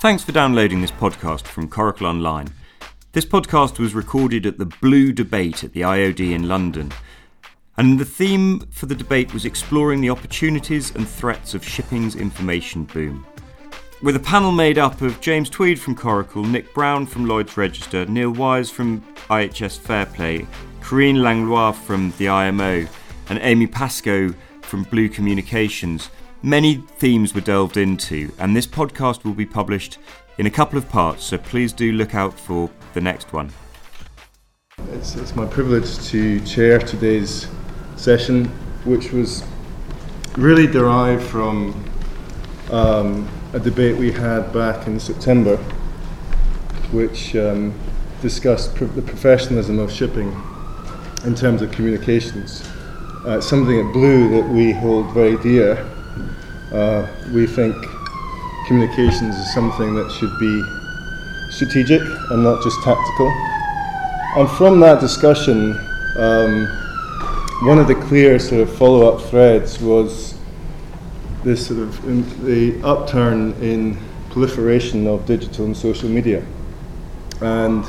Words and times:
Thanks 0.00 0.24
for 0.24 0.32
downloading 0.32 0.80
this 0.80 0.90
podcast 0.90 1.42
from 1.42 1.68
Coracle 1.68 2.06
Online. 2.06 2.48
This 3.12 3.26
podcast 3.26 3.78
was 3.78 3.94
recorded 3.94 4.46
at 4.46 4.56
the 4.56 4.64
Blue 4.64 5.12
Debate 5.12 5.62
at 5.62 5.74
the 5.74 5.82
IOD 5.82 6.32
in 6.32 6.48
London. 6.48 6.90
And 7.76 8.00
the 8.00 8.06
theme 8.06 8.60
for 8.70 8.86
the 8.86 8.94
debate 8.94 9.34
was 9.34 9.44
exploring 9.44 10.00
the 10.00 10.08
opportunities 10.08 10.94
and 10.96 11.06
threats 11.06 11.52
of 11.52 11.62
shipping's 11.62 12.16
information 12.16 12.84
boom. 12.84 13.26
With 14.02 14.16
a 14.16 14.20
panel 14.20 14.52
made 14.52 14.78
up 14.78 15.02
of 15.02 15.20
James 15.20 15.50
Tweed 15.50 15.78
from 15.78 15.94
Coracle, 15.94 16.46
Nick 16.46 16.72
Brown 16.72 17.04
from 17.04 17.26
Lloyd's 17.26 17.58
Register, 17.58 18.06
Neil 18.06 18.30
Wise 18.30 18.70
from 18.70 19.02
IHS 19.28 19.78
Fairplay, 19.78 20.46
Corinne 20.80 21.22
Langlois 21.22 21.72
from 21.72 22.14
the 22.16 22.30
IMO, 22.30 22.86
and 23.28 23.38
Amy 23.42 23.66
Pascoe 23.66 24.32
from 24.62 24.84
Blue 24.84 25.10
Communications. 25.10 26.08
Many 26.42 26.76
themes 26.96 27.34
were 27.34 27.42
delved 27.42 27.76
into, 27.76 28.32
and 28.38 28.56
this 28.56 28.66
podcast 28.66 29.24
will 29.24 29.34
be 29.34 29.44
published 29.44 29.98
in 30.38 30.46
a 30.46 30.50
couple 30.50 30.78
of 30.78 30.88
parts, 30.88 31.22
so 31.22 31.36
please 31.36 31.70
do 31.70 31.92
look 31.92 32.14
out 32.14 32.32
for 32.32 32.70
the 32.94 33.00
next 33.02 33.34
one. 33.34 33.50
It's, 34.92 35.16
it's 35.16 35.36
my 35.36 35.44
privilege 35.44 35.98
to 36.06 36.40
chair 36.46 36.78
today's 36.78 37.46
session, 37.96 38.46
which 38.84 39.12
was 39.12 39.44
really 40.38 40.66
derived 40.66 41.22
from 41.24 41.84
um, 42.70 43.28
a 43.52 43.60
debate 43.60 43.98
we 43.98 44.10
had 44.10 44.50
back 44.50 44.86
in 44.86 44.98
September, 44.98 45.58
which 46.90 47.36
um, 47.36 47.78
discussed 48.22 48.74
pr- 48.74 48.86
the 48.86 49.02
professionalism 49.02 49.78
of 49.78 49.92
shipping 49.92 50.34
in 51.26 51.34
terms 51.34 51.60
of 51.60 51.70
communications. 51.70 52.66
Uh, 53.26 53.42
something 53.42 53.78
at 53.78 53.92
Blue 53.92 54.30
that 54.30 54.48
we 54.48 54.72
hold 54.72 55.12
very 55.12 55.36
dear. 55.42 55.86
Uh, 56.72 57.06
we 57.32 57.46
think 57.46 57.74
communications 58.66 59.36
is 59.36 59.52
something 59.52 59.94
that 59.94 60.10
should 60.12 60.38
be 60.38 60.62
strategic 61.50 62.00
and 62.30 62.44
not 62.44 62.62
just 62.62 62.80
tactical. 62.82 63.28
And 64.36 64.48
from 64.50 64.78
that 64.80 65.00
discussion, 65.00 65.76
um, 66.16 66.66
one 67.62 67.78
of 67.78 67.88
the 67.88 67.96
clear 67.96 68.38
sort 68.38 68.60
of 68.60 68.74
follow-up 68.76 69.20
threads 69.22 69.80
was 69.80 70.38
this 71.42 71.66
sort 71.66 71.80
of 71.80 72.04
in, 72.06 72.22
the 72.44 72.80
upturn 72.86 73.52
in 73.60 73.98
proliferation 74.30 75.06
of 75.06 75.26
digital 75.26 75.64
and 75.64 75.76
social 75.76 76.08
media. 76.08 76.44
And 77.40 77.84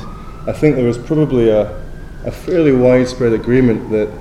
I 0.48 0.52
think 0.52 0.74
there 0.76 0.86
was 0.86 0.98
probably 0.98 1.50
a, 1.50 1.80
a 2.24 2.32
fairly 2.32 2.72
widespread 2.72 3.32
agreement 3.32 3.90
that 3.90 4.12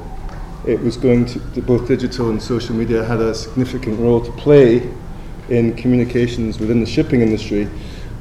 it 0.66 0.80
was 0.80 0.98
going 0.98 1.26
to, 1.26 1.40
both 1.62 1.88
digital 1.88 2.30
and 2.30 2.42
social 2.42 2.76
media 2.76 3.04
had 3.04 3.20
a 3.20 3.34
significant 3.34 4.00
role 4.00 4.22
to 4.22 4.32
play 4.34 4.90
in 5.50 5.76
communications 5.76 6.60
within 6.60 6.80
the 6.80 6.86
shipping 6.86 7.22
industry. 7.22 7.68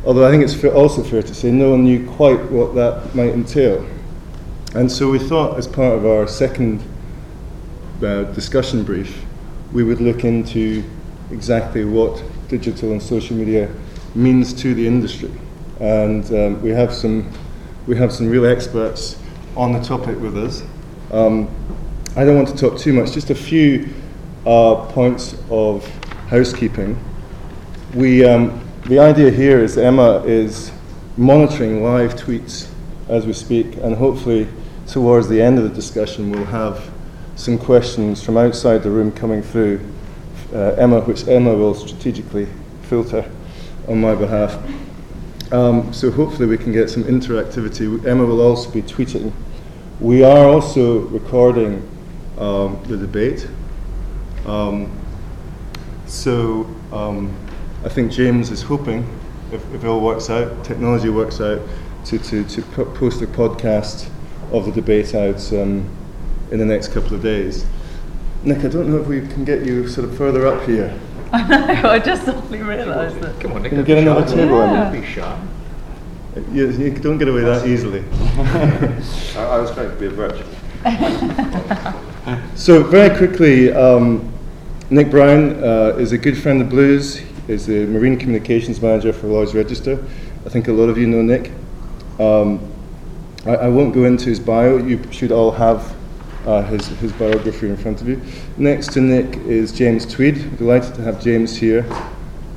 Although 0.05 0.27
I 0.27 0.31
think 0.31 0.43
it's 0.43 0.65
also 0.65 1.03
fair 1.03 1.23
to 1.23 1.35
say 1.35 1.51
no 1.51 1.73
one 1.73 1.85
knew 1.85 2.09
quite 2.11 2.51
what 2.51 2.75
that 2.75 3.15
might 3.15 3.31
entail. 3.31 3.87
And 4.75 4.91
so 4.91 5.11
we 5.11 5.19
thought, 5.19 5.59
as 5.59 5.67
part 5.67 5.99
of 5.99 6.07
our 6.07 6.27
second 6.27 6.83
uh, 8.03 8.25
discussion 8.33 8.85
brief, 8.85 9.25
we 9.73 9.85
would 9.85 10.01
look 10.01 10.25
into 10.25 10.83
exactly 11.31 11.85
what 11.85 12.23
digital 12.49 12.93
and 12.93 13.03
social 13.03 13.37
media 13.37 13.71
means 14.15 14.55
to 14.55 14.75
the 14.75 14.87
industry. 14.87 15.31
And 15.81 16.25
um, 16.33 16.63
we 16.63 16.71
have 16.71 16.93
some 16.93 17.31
we 17.87 17.97
have 17.97 18.13
some 18.13 18.29
real 18.29 18.47
experts 18.47 19.19
on 19.57 19.73
the 19.73 19.81
topic 19.81 20.19
with 20.21 20.37
us. 20.37 20.63
Um, 21.13 21.49
I 22.17 22.25
don't 22.25 22.35
want 22.35 22.49
to 22.49 22.57
talk 22.57 22.77
too 22.77 22.93
much. 22.93 23.13
Just 23.13 23.31
a 23.31 23.37
few 23.37 23.89
uh, 24.45 24.87
points 24.87 25.37
of 25.49 25.87
housekeeping. 26.27 26.99
We 27.95 28.25
um, 28.25 28.61
the 28.87 28.99
idea 28.99 29.31
here 29.31 29.61
is 29.61 29.79
Emma 29.79 30.19
is 30.25 30.73
monitoring 31.17 31.85
live 31.85 32.15
tweets 32.17 32.69
as 33.09 33.27
we 33.27 33.33
speak, 33.33 33.77
and 33.77 33.95
hopefully 33.95 34.49
towards 34.89 35.29
the 35.29 35.41
end 35.41 35.59
of 35.59 35.65
the 35.65 35.71
discussion 35.71 36.33
we'll 36.33 36.45
have 36.47 36.91
some 37.37 37.57
questions 37.57 38.21
from 38.21 38.37
outside 38.37 38.83
the 38.83 38.91
room 38.91 39.13
coming 39.13 39.41
through 39.41 39.81
uh, 40.53 40.75
Emma, 40.79 41.01
which 41.03 41.29
Emma 41.29 41.55
will 41.55 41.75
strategically 41.75 42.49
filter 42.83 43.25
on 43.87 44.01
my 44.01 44.17
behalf. 44.17 44.59
Um, 45.53 45.93
so 45.93 46.11
hopefully 46.11 46.49
we 46.49 46.59
can 46.59 46.73
get 46.73 46.91
some 46.91 47.05
interactivity. 47.05 48.05
Emma 48.05 48.27
will 48.27 48.41
also 48.41 48.69
be 48.69 48.83
tweeting. 48.83 49.33
We 50.01 50.25
are 50.25 50.47
also 50.47 51.01
recording 51.03 51.89
um, 52.41 52.83
the 52.85 52.97
debate. 52.97 53.47
Um, 54.47 54.91
so 56.07 56.67
um, 56.93 57.37
I 57.85 57.89
think 57.89 58.11
James 58.11 58.51
is 58.51 58.63
hoping, 58.63 59.07
if, 59.53 59.63
if, 59.75 59.85
it 59.85 59.87
all 59.87 60.01
works 60.01 60.31
out, 60.31 60.65
technology 60.65 61.09
works 61.09 61.41
out, 61.41 61.61
to, 62.07 62.19
to, 62.19 62.45
to 62.45 62.63
post 62.63 63.23
a 63.23 63.27
podcast 63.27 64.09
of 64.53 64.65
the 64.65 64.73
debate 64.73 65.15
out 65.15 65.53
um, 65.53 65.89
in 66.51 66.59
the 66.59 66.65
next 66.65 66.89
couple 66.89 67.15
of 67.15 67.23
days. 67.23 67.65
Nick, 68.43 68.65
I 68.65 68.69
don't 68.69 68.89
know 68.89 68.97
if 68.97 69.07
we 69.07 69.21
can 69.21 69.45
get 69.45 69.65
you 69.65 69.87
sort 69.87 70.09
of 70.09 70.17
further 70.17 70.47
up 70.47 70.67
here. 70.67 70.99
I 71.33 71.81
know, 71.83 71.91
I 71.91 71.99
just 71.99 72.25
suddenly 72.25 72.63
realised 72.63 73.21
that. 73.21 73.39
Come 73.39 73.53
on, 73.53 73.63
Nick. 73.63 73.71
Can 73.71 73.79
you 73.79 73.85
get 73.85 73.99
another 73.99 74.27
table? 74.27 74.59
Yeah. 74.59 74.91
Be 74.91 75.07
sharp. 75.07 75.39
You, 76.51 76.71
you 76.71 76.91
don't 76.91 77.19
get 77.19 77.29
away 77.29 77.43
that 77.43 77.67
easily. 77.67 78.03
I, 79.37 79.45
I 79.45 79.59
was 79.59 79.71
going 79.73 79.91
to 79.91 79.97
be 79.97 80.07
a 80.07 80.11
virtual. 80.11 80.47
So 82.55 82.83
very 82.83 83.17
quickly, 83.17 83.73
um, 83.73 84.31
Nick 84.91 85.11
Brown 85.11 85.65
uh, 85.65 85.97
is 85.99 86.13
a 86.13 86.19
good 86.19 86.37
friend 86.37 86.61
of 86.61 86.69
Blues. 86.69 87.23
Is 87.49 87.67
the 87.67 87.87
marine 87.87 88.19
communications 88.19 88.81
manager 88.83 89.13
for 89.13 89.27
Lloyd's 89.27 89.55
Register. 89.55 90.05
I 90.45 90.51
think 90.51 90.69
a 90.69 90.73
lot 90.73 90.91
of 90.91 90.99
you 90.99 91.07
know 91.07 91.23
Nick. 91.23 91.51
Um, 92.21 92.61
I, 93.47 93.57
I 93.57 93.69
won't 93.69 93.95
go 93.95 94.05
into 94.05 94.27
his 94.27 94.39
bio. 94.39 94.77
You 94.77 95.03
should 95.11 95.33
all 95.33 95.51
have 95.51 95.97
uh, 96.47 96.63
his, 96.65 96.89
his 96.89 97.11
biography 97.13 97.69
in 97.69 97.77
front 97.79 98.03
of 98.03 98.09
you. 98.09 98.21
Next 98.59 98.93
to 98.93 99.01
Nick 99.01 99.39
is 99.47 99.73
James 99.73 100.05
Tweed. 100.05 100.59
Delighted 100.59 100.95
to 100.97 101.03
have 101.03 101.23
James 101.23 101.57
here. 101.57 101.87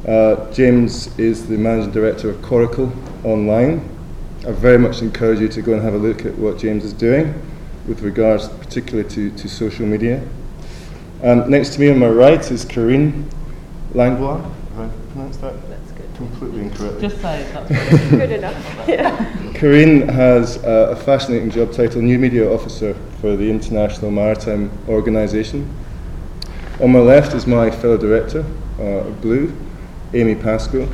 Uh, 0.05 0.51
James 0.51 1.17
is 1.17 1.47
the 1.47 1.57
managing 1.57 1.91
director 1.91 2.29
of 2.29 2.35
Coracle 2.41 2.91
Online. 3.23 3.89
I 4.45 4.51
very 4.51 4.77
much 4.77 5.01
encourage 5.01 5.39
you 5.39 5.47
to 5.47 5.61
go 5.61 5.73
and 5.73 5.81
have 5.81 5.93
a 5.93 5.97
look 5.97 6.25
at 6.25 6.37
what 6.37 6.57
James 6.57 6.83
is 6.83 6.91
doing 6.91 7.33
with 7.87 8.01
regards 8.01 8.47
particularly 8.47 9.07
to, 9.09 9.31
to 9.31 9.47
social 9.49 9.85
media. 9.85 10.21
Um, 11.21 11.49
next 11.49 11.73
to 11.75 11.79
me 11.79 11.89
on 11.89 11.99
my 11.99 12.09
right 12.09 12.51
is 12.51 12.65
Corinne 12.65 13.29
Langlois. 13.93 14.41
Have 14.75 14.79
I 14.79 15.11
pronounced 15.11 15.41
that 15.41 15.69
That's 15.69 15.91
good. 15.91 16.15
completely 16.15 16.61
incorrectly? 16.63 17.01
Just 17.01 17.21
say 17.21 17.49
that's 17.53 18.09
Good 18.09 18.31
enough. 18.31 18.87
Yeah. 18.87 19.53
Corinne 19.55 20.07
has 20.09 20.57
uh, 20.63 20.89
a 20.91 20.95
fascinating 20.95 21.49
job 21.49 21.71
title, 21.71 22.01
New 22.01 22.19
Media 22.19 22.51
Officer 22.51 22.95
for 23.21 23.35
the 23.35 23.49
International 23.49 24.11
Maritime 24.11 24.71
Organization. 24.89 25.73
On 26.81 26.91
my 26.91 26.99
left 26.99 27.33
is 27.33 27.45
my 27.47 27.69
fellow 27.69 27.97
director 27.97 28.43
uh, 28.79 29.07
of 29.07 29.21
Blue, 29.21 29.55
Amy 30.13 30.35
Pascoe. 30.35 30.91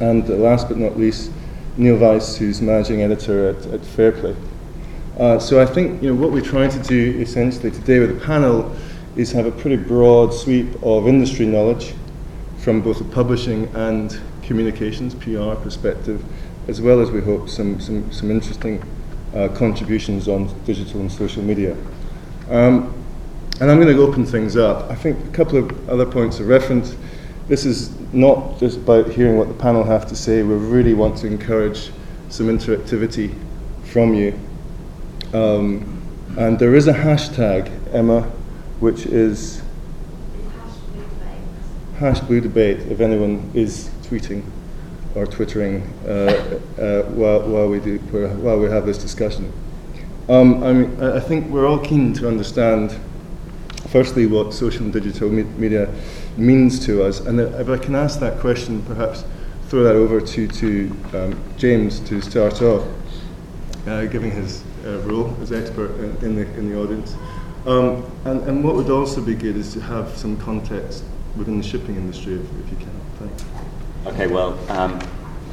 And 0.00 0.28
uh, 0.28 0.34
last 0.34 0.68
but 0.68 0.76
not 0.76 0.98
least, 0.98 1.30
Neil 1.76 1.96
Weiss, 1.96 2.36
who's 2.36 2.60
managing 2.60 3.02
editor 3.02 3.48
at, 3.48 3.64
at 3.66 3.84
Fairplay. 3.84 4.34
Uh, 5.22 5.38
so 5.38 5.62
I 5.62 5.66
think 5.66 6.02
you 6.02 6.12
know, 6.12 6.20
what 6.20 6.32
we're 6.32 6.42
trying 6.42 6.70
to 6.70 6.80
do 6.80 7.20
essentially 7.20 7.70
today 7.70 8.00
with 8.00 8.18
the 8.18 8.26
panel 8.26 8.74
is 9.14 9.30
have 9.30 9.46
a 9.46 9.52
pretty 9.52 9.76
broad 9.76 10.34
sweep 10.34 10.74
of 10.82 11.06
industry 11.06 11.46
knowledge 11.46 11.94
from 12.58 12.80
both 12.80 13.00
a 13.00 13.04
publishing 13.04 13.72
and 13.76 14.20
communications, 14.42 15.14
PR 15.14 15.54
perspective, 15.54 16.24
as 16.66 16.80
well 16.80 17.00
as 17.00 17.12
we 17.12 17.20
hope 17.20 17.48
some, 17.48 17.78
some, 17.78 18.10
some 18.10 18.32
interesting 18.32 18.82
uh, 19.36 19.46
contributions 19.54 20.26
on 20.26 20.52
digital 20.64 21.00
and 21.00 21.12
social 21.12 21.44
media. 21.44 21.76
Um, 22.50 22.92
and 23.60 23.70
I'm 23.70 23.80
going 23.80 23.94
to 23.94 24.02
open 24.02 24.26
things 24.26 24.56
up. 24.56 24.90
I 24.90 24.96
think 24.96 25.24
a 25.24 25.30
couple 25.30 25.56
of 25.56 25.88
other 25.88 26.04
points 26.04 26.40
of 26.40 26.48
reference. 26.48 26.96
This 27.46 27.64
is 27.64 27.96
not 28.12 28.58
just 28.58 28.78
about 28.78 29.08
hearing 29.08 29.36
what 29.36 29.46
the 29.46 29.54
panel 29.54 29.84
have 29.84 30.04
to 30.08 30.16
say. 30.16 30.42
We 30.42 30.56
really 30.56 30.94
want 30.94 31.16
to 31.18 31.28
encourage 31.28 31.92
some 32.28 32.48
interactivity 32.48 33.32
from 33.84 34.14
you. 34.14 34.36
Um, 35.32 36.02
and 36.36 36.58
there 36.58 36.74
is 36.74 36.88
a 36.88 36.92
hashtag, 36.92 37.70
Emma, 37.94 38.22
which 38.80 39.06
is 39.06 39.62
hash 41.98 42.20
blue 42.20 42.40
debate 42.40 42.78
if 42.90 43.00
anyone 43.00 43.50
is 43.54 43.88
tweeting 44.02 44.44
or 45.14 45.26
twittering 45.26 45.82
uh, 46.06 46.10
uh, 46.10 47.02
while, 47.10 47.42
while, 47.42 47.68
we 47.68 47.78
do, 47.80 47.98
while 47.98 48.58
we 48.58 48.68
have 48.68 48.86
this 48.86 48.98
discussion. 48.98 49.52
Um, 50.28 50.62
I, 50.62 50.72
mean, 50.72 51.02
I 51.02 51.20
think 51.20 51.48
we're 51.50 51.66
all 51.66 51.78
keen 51.78 52.12
to 52.14 52.28
understand, 52.28 52.94
firstly, 53.88 54.26
what 54.26 54.54
social 54.54 54.84
and 54.84 54.92
digital 54.92 55.28
me- 55.28 55.42
media 55.42 55.92
means 56.36 56.84
to 56.86 57.02
us. 57.04 57.20
And 57.20 57.40
if 57.40 57.68
I 57.68 57.76
can 57.78 57.94
ask 57.94 58.20
that 58.20 58.38
question, 58.38 58.82
perhaps 58.82 59.24
throw 59.68 59.82
that 59.84 59.96
over 59.96 60.20
to, 60.20 60.48
to 60.48 60.96
um, 61.14 61.44
James 61.56 62.00
to 62.00 62.20
start 62.20 62.62
off, 62.62 62.86
uh, 63.86 64.06
giving 64.06 64.30
his 64.30 64.62
uh, 64.84 64.98
role 65.00 65.36
as 65.40 65.52
expert 65.52 65.90
in, 65.98 66.16
in, 66.24 66.36
the, 66.36 66.42
in 66.54 66.70
the 66.70 66.78
audience. 66.80 67.14
Um, 67.66 68.04
and, 68.24 68.42
and 68.48 68.64
what 68.64 68.74
would 68.74 68.90
also 68.90 69.20
be 69.20 69.34
good 69.34 69.56
is 69.56 69.72
to 69.74 69.80
have 69.80 70.16
some 70.16 70.36
context 70.36 71.04
within 71.36 71.58
the 71.58 71.64
shipping 71.64 71.96
industry, 71.96 72.34
if, 72.34 72.40
if 72.64 72.70
you 72.70 72.76
can. 72.76 73.00
Thanks. 73.18 73.44
Okay, 74.06 74.26
well, 74.26 74.58
um, 74.70 74.98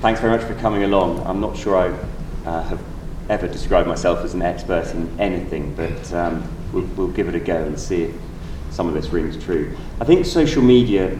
thanks 0.02 0.20
very 0.20 0.36
much 0.36 0.46
for 0.46 0.56
coming 0.56 0.84
along. 0.84 1.26
I'm 1.28 1.40
not 1.40 1.56
sure 1.56 1.78
I 1.78 2.50
uh, 2.50 2.64
have 2.64 2.84
ever 3.30 3.48
described 3.48 3.88
myself 3.88 4.20
as 4.26 4.34
an 4.34 4.42
expert 4.42 4.88
in 4.94 5.20
anything, 5.20 5.76
but 5.76 6.14
um, 6.14 6.44
we'll, 6.74 6.86
we'll 6.96 7.08
give 7.10 7.28
it 7.30 7.36
a 7.36 7.40
go 7.40 7.64
and 7.64 7.80
see 7.80 8.04
if 8.04 8.16
some 8.72 8.88
of 8.88 8.96
this 8.96 9.10
rings 9.10 9.42
true. 9.44 9.78
I 10.02 10.06
think 10.06 10.26
social 10.26 10.64
media 10.64 11.18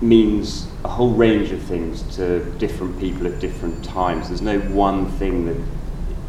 means 0.00 0.66
a 0.84 0.88
whole 0.88 1.12
range 1.12 1.52
of 1.52 1.62
things 1.62 2.02
to 2.16 2.44
different 2.58 2.98
people 2.98 3.26
at 3.26 3.38
different 3.38 3.84
times. 3.84 4.28
There's 4.28 4.42
no 4.42 4.58
one 4.60 5.06
thing 5.12 5.46
that, 5.46 5.56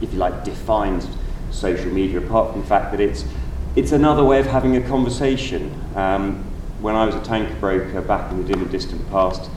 if 0.02 0.14
you 0.14 0.20
like, 0.20 0.44
defines 0.44 1.08
social 1.52 1.92
media, 1.92 2.20
apart 2.20 2.52
from 2.52 2.62
the 2.62 2.68
fact 2.68 2.92
that 2.92 3.00
it's, 3.00 3.26
it's 3.76 3.92
another 3.92 4.24
way 4.24 4.40
of 4.40 4.46
having 4.46 4.76
a 4.76 4.82
conversation. 4.88 5.74
Um, 5.96 6.44
when 6.82 6.96
I 6.96 7.06
was 7.06 7.16
a 7.16 7.24
tanker 7.24 7.56
broker 7.56 8.02
back 8.02 8.32
in 8.32 8.42
the 8.42 8.54
dim 8.54 8.62
and 8.62 8.72
distant 8.72 9.10
past, 9.10 9.50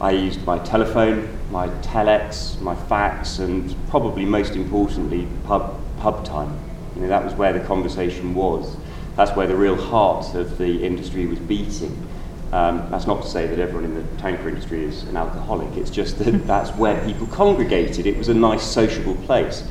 I 0.00 0.10
used 0.10 0.44
my 0.44 0.58
telephone, 0.58 1.28
my 1.50 1.68
telex, 1.80 2.60
my 2.60 2.74
fax, 2.74 3.38
and 3.38 3.74
probably 3.88 4.24
most 4.24 4.54
importantly, 4.54 5.26
pub, 5.44 5.80
pub 5.98 6.24
time. 6.24 6.58
You 6.94 7.02
know, 7.02 7.08
that 7.08 7.24
was 7.24 7.34
where 7.34 7.52
the 7.52 7.60
conversation 7.60 8.34
was. 8.34 8.76
That's 9.16 9.34
where 9.34 9.46
the 9.46 9.56
real 9.56 9.76
heart 9.76 10.34
of 10.34 10.58
the 10.58 10.84
industry 10.84 11.26
was 11.26 11.38
beating. 11.38 12.06
Um, 12.52 12.88
that's 12.90 13.06
not 13.06 13.22
to 13.22 13.28
say 13.28 13.46
that 13.46 13.58
everyone 13.58 13.84
in 13.84 13.94
the 13.94 14.22
tanker 14.22 14.48
industry 14.48 14.84
is 14.84 15.02
an 15.04 15.16
alcoholic, 15.16 15.76
it's 15.76 15.90
just 15.90 16.18
that 16.20 16.30
that's 16.46 16.70
where 16.70 17.04
people 17.04 17.26
congregated. 17.26 18.06
It 18.06 18.16
was 18.16 18.28
a 18.28 18.34
nice 18.34 18.62
sociable 18.62 19.16
place. 19.26 19.64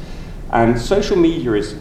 And 0.51 0.79
social 0.79 1.15
media 1.15 1.53
is, 1.53 1.75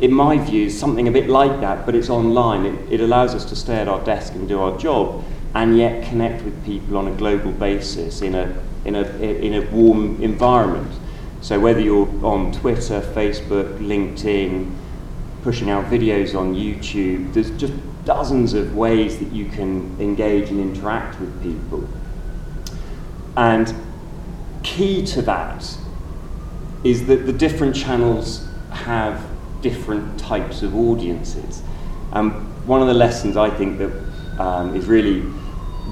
in 0.00 0.12
my 0.12 0.38
view, 0.38 0.70
something 0.70 1.08
a 1.08 1.10
bit 1.10 1.28
like 1.28 1.60
that, 1.60 1.84
but 1.84 1.94
it's 1.94 2.10
online. 2.10 2.64
It, 2.64 2.94
it 2.94 3.00
allows 3.00 3.34
us 3.34 3.44
to 3.46 3.56
stay 3.56 3.76
at 3.76 3.88
our 3.88 4.02
desk 4.04 4.34
and 4.34 4.48
do 4.48 4.60
our 4.60 4.76
job, 4.78 5.24
and 5.54 5.76
yet 5.76 6.08
connect 6.08 6.44
with 6.44 6.64
people 6.64 6.96
on 6.96 7.08
a 7.08 7.16
global 7.16 7.52
basis 7.52 8.22
in 8.22 8.34
a, 8.34 8.62
in 8.84 8.94
a, 8.94 9.02
in 9.02 9.54
a 9.54 9.70
warm 9.70 10.22
environment. 10.22 10.92
So 11.40 11.60
whether 11.60 11.80
you're 11.80 12.08
on 12.24 12.52
Twitter, 12.52 13.00
Facebook, 13.00 13.78
LinkedIn, 13.78 14.74
pushing 15.42 15.70
out 15.70 15.84
videos 15.84 16.36
on 16.38 16.54
YouTube, 16.54 17.32
there's 17.32 17.50
just 17.52 17.72
dozens 18.06 18.54
of 18.54 18.74
ways 18.74 19.18
that 19.18 19.30
you 19.32 19.46
can 19.46 19.94
engage 20.00 20.48
and 20.48 20.58
interact 20.58 21.20
with 21.20 21.42
people. 21.42 21.86
And 23.36 23.74
key 24.62 25.04
to 25.06 25.22
that 25.22 25.76
is 26.84 27.06
that 27.06 27.26
the 27.26 27.32
different 27.32 27.76
channels 27.76 28.48
have 28.70 29.22
different 29.60 30.18
types 30.18 30.62
of 30.62 30.74
audiences. 30.74 31.62
Um, 32.12 32.46
one 32.66 32.80
of 32.80 32.86
the 32.86 32.94
lessons 32.94 33.36
I 33.36 33.50
think 33.50 33.78
that 33.78 33.90
um, 34.38 34.74
is 34.76 34.86
really 34.86 35.22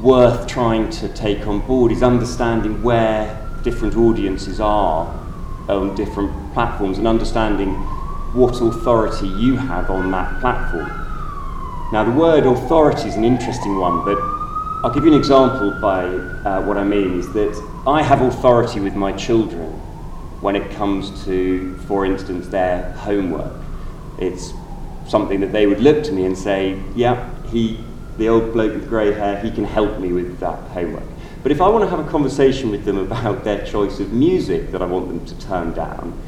worth 0.01 0.47
trying 0.47 0.91
to 0.91 1.09
take 1.09 1.47
on 1.47 1.67
board 1.67 1.91
is 1.91 2.03
understanding 2.03 2.83
where 2.83 3.41
different 3.63 3.97
audiences 3.97 4.61
are 4.61 5.07
on 5.69 5.95
different 5.95 6.53
platforms 6.53 6.99
and 6.99 7.07
understanding 7.07 7.73
what 8.35 8.61
authority 8.61 9.29
you 9.29 9.57
have 9.57 9.91
on 9.91 10.11
that 10.11 10.41
platform. 10.41 11.04
Now, 11.95 12.03
the 12.03 12.11
word 12.11 12.45
authority 12.45 13.07
is 13.09 13.15
an 13.15 13.23
interesting 13.23 13.79
one, 13.79 14.05
but 14.05 14.19
I'll 14.83 14.93
give 14.93 15.05
you 15.05 15.13
an 15.13 15.17
example 15.17 15.71
by 15.81 16.07
uh, 16.07 16.61
what 16.63 16.77
I 16.77 16.83
mean 16.83 17.21
is 17.21 17.33
that 17.35 17.55
I 17.87 18.03
have 18.03 18.21
authority 18.21 18.81
with 18.81 18.97
my 18.97 19.13
children 19.13 19.71
when 20.41 20.57
it 20.57 20.73
comes 20.73 21.25
to, 21.25 21.77
for 21.87 22.05
instance, 22.05 22.49
their 22.49 22.91
homework. 22.95 23.53
It's 24.19 24.53
something 25.07 25.39
that 25.39 25.53
they 25.53 25.69
would 25.69 25.79
look 25.79 26.03
to 26.07 26.13
me 26.13 26.25
and 26.25 26.37
say, 26.37 26.83
yeah, 26.97 27.31
he, 27.45 27.79
the 28.19 28.29
old 28.29 28.53
bloke 28.53 28.75
with 28.75 28.89
grey 28.89 29.13
hair, 29.13 29.41
he 29.41 29.53
can 29.53 29.65
help 29.65 30.01
me 30.01 30.13
with 30.13 30.41
that 30.41 30.59
homework. 30.71 31.05
But 31.45 31.53
if 31.53 31.61
I 31.61 31.69
want 31.69 31.85
to 31.85 31.97
have 31.97 32.05
a 32.05 32.11
conversation 32.11 32.73
with 32.73 32.85
them 32.85 32.99
about 32.99 33.45
their 33.45 33.65
choice 33.65 34.01
of 34.01 34.13
music 34.13 34.73
that 34.73 34.83
I 34.83 34.87
want 34.87 35.07
them 35.07 35.25
to 35.27 35.47
turn 35.47 35.73
down, 35.75 36.21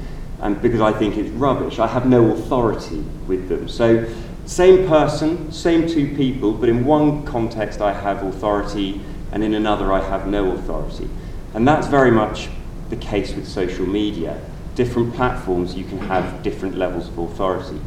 and 0.42 0.62
because 0.62 0.80
I 0.80 0.92
think 0.92 1.16
it's 1.16 1.30
rubbish, 1.30 1.80
I 1.80 1.88
have 1.88 2.06
no 2.06 2.30
authority 2.30 3.04
with 3.26 3.48
them. 3.48 3.68
So 3.68 4.06
same 4.46 4.86
person, 4.86 5.50
same 5.50 5.88
two 5.88 6.14
people, 6.14 6.52
but 6.52 6.68
in 6.68 6.84
one 6.84 7.24
context 7.24 7.80
I 7.80 7.92
have 7.92 8.22
authority 8.22 9.00
and 9.32 9.42
in 9.42 9.54
another 9.54 9.92
I 9.92 10.00
have 10.00 10.28
no 10.28 10.52
authority. 10.52 11.10
And 11.52 11.66
that's 11.66 11.88
very 11.88 12.12
much 12.12 12.48
the 12.88 12.96
case 12.96 13.34
with 13.34 13.46
social 13.46 13.86
media. 13.86 14.40
Different 14.76 15.14
platforms, 15.14 15.74
you 15.74 15.84
can 15.84 15.98
have 15.98 16.42
different 16.42 16.76
levels 16.76 17.08
of 17.08 17.18
authority. 17.18 17.80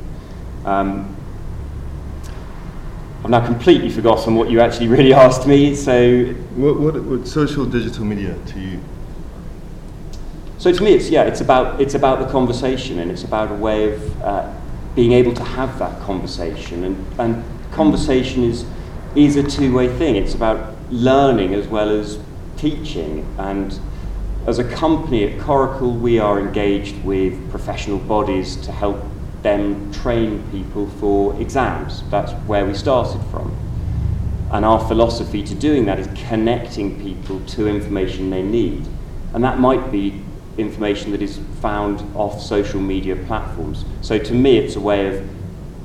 Um, 0.65 1.15
I've 3.23 3.29
now 3.29 3.45
completely 3.45 3.89
forgotten 3.89 4.35
what 4.35 4.49
you 4.49 4.59
actually 4.59 4.87
really 4.97 5.13
asked 5.13 5.47
me, 5.47 5.75
so. 5.75 6.25
What, 6.55 6.79
what, 6.79 7.03
what 7.03 7.27
social 7.27 7.65
digital 7.65 8.03
media 8.03 8.37
to 8.47 8.59
you? 8.59 8.81
So 10.57 10.73
to 10.73 10.83
me, 10.83 10.91
it's 10.91 11.09
yeah, 11.09 11.23
it's 11.23 11.39
about 11.39 11.79
it's 11.79 11.93
about 11.93 12.19
the 12.19 12.29
conversation, 12.29 12.99
and 12.99 13.09
it's 13.09 13.23
about 13.23 13.49
a 13.49 13.53
way 13.53 13.93
of 13.93 14.21
uh, 14.21 14.53
being 14.95 15.11
able 15.13 15.33
to 15.33 15.43
have 15.43 15.79
that 15.79 15.99
conversation. 16.01 16.83
And, 16.83 17.19
and 17.19 17.43
conversation 17.71 18.43
is, 18.43 18.65
is 19.15 19.35
a 19.35 19.43
two 19.43 19.73
way 19.73 19.87
thing. 19.97 20.15
It's 20.15 20.33
about 20.33 20.75
learning 20.91 21.53
as 21.53 21.67
well 21.67 21.89
as 21.89 22.19
teaching. 22.57 23.25
And 23.37 23.79
as 24.47 24.59
a 24.59 24.63
company 24.63 25.23
at 25.25 25.39
Coracle, 25.39 25.97
we 25.97 26.19
are 26.19 26.39
engaged 26.39 27.03
with 27.03 27.49
professional 27.51 27.99
bodies 27.99 28.55
to 28.57 28.71
help 28.71 29.01
them 29.41 29.91
train 29.93 30.43
people 30.51 30.89
for 30.99 31.39
exams. 31.39 32.03
That's 32.09 32.31
where 32.47 32.65
we 32.65 32.73
started 32.73 33.21
from. 33.31 33.55
And 34.51 34.65
our 34.65 34.85
philosophy 34.87 35.43
to 35.43 35.53
doing 35.53 35.85
that 35.85 35.99
is 35.99 36.07
connecting 36.27 36.99
people 37.01 37.39
to 37.41 37.67
information 37.67 38.31
they 38.31 38.41
need. 38.41 38.87
And 39.33 39.43
that 39.43 39.59
might 39.59 39.91
be 39.91 40.23
information 40.57 41.11
that 41.11 41.21
is 41.21 41.39
found 41.61 42.03
off 42.15 42.41
social 42.41 42.79
media 42.79 43.15
platforms. 43.15 43.85
So 44.01 44.17
to 44.17 44.33
me, 44.33 44.57
it's 44.57 44.75
a 44.75 44.79
way 44.79 45.07
of 45.07 45.27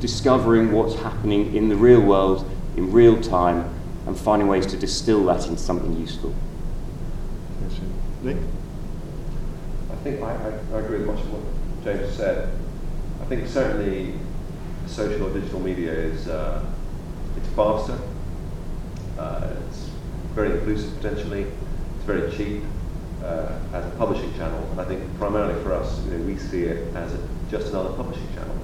discovering 0.00 0.72
what's 0.72 0.94
happening 0.96 1.54
in 1.54 1.68
the 1.68 1.76
real 1.76 2.00
world 2.00 2.50
in 2.76 2.92
real 2.92 3.20
time 3.20 3.72
and 4.06 4.18
finding 4.18 4.48
ways 4.48 4.66
to 4.66 4.76
distill 4.76 5.24
that 5.26 5.46
into 5.46 5.60
something 5.60 5.98
useful. 5.98 6.34
Nick? 8.22 8.38
I 9.90 9.96
think 9.96 10.22
I, 10.22 10.32
I, 10.32 10.76
I 10.76 10.80
agree 10.80 10.98
with 10.98 11.06
much 11.06 11.20
of 11.20 11.32
what 11.32 11.84
James 11.84 12.14
said. 12.14 12.50
I 13.20 13.24
think 13.26 13.46
certainly 13.46 14.14
social 14.86 15.26
or 15.26 15.32
digital 15.32 15.60
media 15.60 15.92
is 15.92 16.28
uh, 16.28 16.64
it's 17.36 17.48
faster, 17.48 17.98
uh, 19.18 19.48
it's 19.68 19.90
very 20.34 20.52
inclusive 20.52 20.94
potentially, 20.96 21.42
it's 21.96 22.04
very 22.04 22.30
cheap, 22.32 22.62
uh, 23.24 23.58
as 23.72 23.86
a 23.86 23.96
publishing 23.96 24.32
channel. 24.34 24.62
And 24.70 24.80
I 24.80 24.84
think 24.84 25.02
primarily 25.18 25.60
for 25.62 25.72
us, 25.72 26.04
you 26.04 26.12
know, 26.12 26.24
we 26.24 26.36
see 26.36 26.64
it 26.64 26.94
as 26.94 27.14
a, 27.14 27.28
just 27.50 27.68
another 27.68 27.90
publishing 27.94 28.28
channel, 28.34 28.56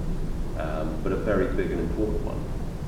um, 0.59 1.01
but 1.03 1.11
a 1.11 1.17
very 1.17 1.47
big 1.55 1.71
and 1.71 1.79
important 1.79 2.21
one 2.23 2.41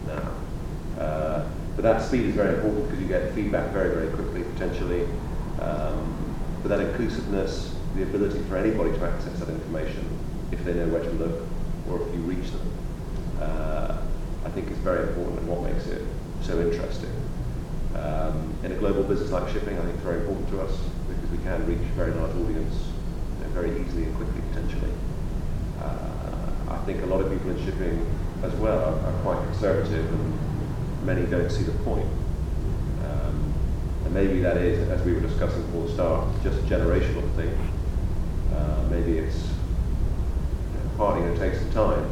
now. 0.07 1.01
Uh, 1.03 1.49
but 1.75 1.81
that 1.81 2.01
speed 2.01 2.25
is 2.25 2.35
very 2.35 2.55
important 2.55 2.85
because 2.85 3.01
you 3.01 3.07
get 3.07 3.33
feedback 3.33 3.71
very, 3.71 3.93
very 3.95 4.11
quickly, 4.13 4.43
potentially. 4.53 5.05
Um, 5.59 6.35
but 6.61 6.69
that 6.69 6.79
inclusiveness, 6.79 7.75
the 7.95 8.03
ability 8.03 8.39
for 8.43 8.57
anybody 8.57 8.91
to 8.91 9.03
access 9.05 9.39
that 9.39 9.49
information 9.49 10.07
if 10.51 10.63
they 10.63 10.73
know 10.73 10.87
where 10.87 11.03
to 11.03 11.09
look 11.11 11.41
or 11.89 12.01
if 12.01 12.13
you 12.13 12.21
reach 12.21 12.51
them, 12.51 12.71
uh, 13.41 13.97
I 14.45 14.49
think 14.49 14.69
is 14.69 14.77
very 14.77 15.07
important 15.07 15.39
and 15.39 15.47
what 15.47 15.63
makes 15.63 15.87
it 15.87 16.03
so 16.41 16.61
interesting. 16.61 17.09
Um, 17.95 18.53
in 18.63 18.71
a 18.71 18.75
global 18.75 19.03
business 19.03 19.31
like 19.31 19.51
shipping, 19.51 19.77
I 19.77 19.81
think 19.81 19.95
it's 19.95 20.03
very 20.03 20.21
important 20.21 20.49
to 20.49 20.61
us 20.61 20.77
we 21.31 21.37
can 21.43 21.65
reach 21.65 21.79
a 21.79 21.93
very 21.93 22.11
large 22.11 22.35
audience 22.35 22.75
you 23.39 23.45
know, 23.45 23.51
very 23.51 23.71
easily 23.81 24.03
and 24.03 24.15
quickly 24.15 24.41
potentially. 24.51 24.91
Uh, 25.81 26.73
I 26.73 26.77
think 26.85 27.03
a 27.03 27.05
lot 27.05 27.21
of 27.21 27.31
people 27.31 27.51
in 27.51 27.65
shipping 27.65 28.05
as 28.43 28.53
well 28.55 28.79
are, 28.79 28.99
are 29.07 29.19
quite 29.21 29.43
conservative 29.45 30.05
and 30.11 31.05
many 31.05 31.25
don't 31.25 31.49
see 31.49 31.63
the 31.63 31.71
point. 31.83 32.07
Um, 33.05 33.53
and 34.05 34.13
maybe 34.13 34.39
that 34.41 34.57
is, 34.57 34.87
as 34.89 35.01
we 35.05 35.13
were 35.13 35.21
discussing 35.21 35.63
before 35.63 35.87
the 35.87 35.93
start, 35.93 36.27
just 36.43 36.59
a 36.59 36.63
generational 36.63 37.29
thing. 37.35 37.55
Uh, 38.55 38.87
maybe 38.89 39.17
it's 39.17 39.37
you 39.37 40.79
know, 40.79 40.91
partly 40.97 41.21
going 41.21 41.33
to 41.33 41.39
take 41.39 41.55
some 41.59 41.71
time. 41.71 42.09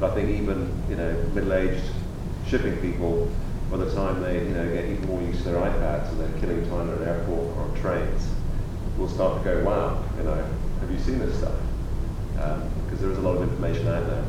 But 0.00 0.12
I 0.12 0.14
think 0.14 0.30
even 0.30 0.72
you 0.88 0.96
know 0.96 1.12
middle-aged 1.34 1.84
shipping 2.46 2.76
people, 2.78 3.30
by 3.70 3.76
the 3.76 3.94
time 3.94 4.22
they 4.22 4.38
you 4.44 4.54
know 4.54 4.72
get 4.72 4.84
even 4.86 5.06
more 5.06 5.20
used 5.22 5.38
to 5.42 5.50
their 5.50 5.60
iPads 5.60 6.08
and 6.10 6.20
they're 6.20 6.40
killing 6.40 6.68
time 6.68 6.90
at 6.90 6.98
an 6.98 7.08
airport 7.08 7.56
or 7.56 7.62
on 7.62 7.74
trains, 7.80 8.28
will 8.96 9.08
start 9.08 9.42
to 9.42 9.44
go, 9.44 9.64
wow, 9.64 10.02
you 10.16 10.24
know, 10.24 10.34
have 10.80 10.90
you 10.90 10.98
seen 10.98 11.18
this 11.18 11.36
stuff? 11.38 11.54
Because 12.34 12.62
um, 12.62 12.98
there 12.98 13.10
is 13.10 13.18
a 13.18 13.20
lot 13.20 13.36
of 13.36 13.42
information 13.42 13.86
out 13.88 14.06
there. 14.06 14.24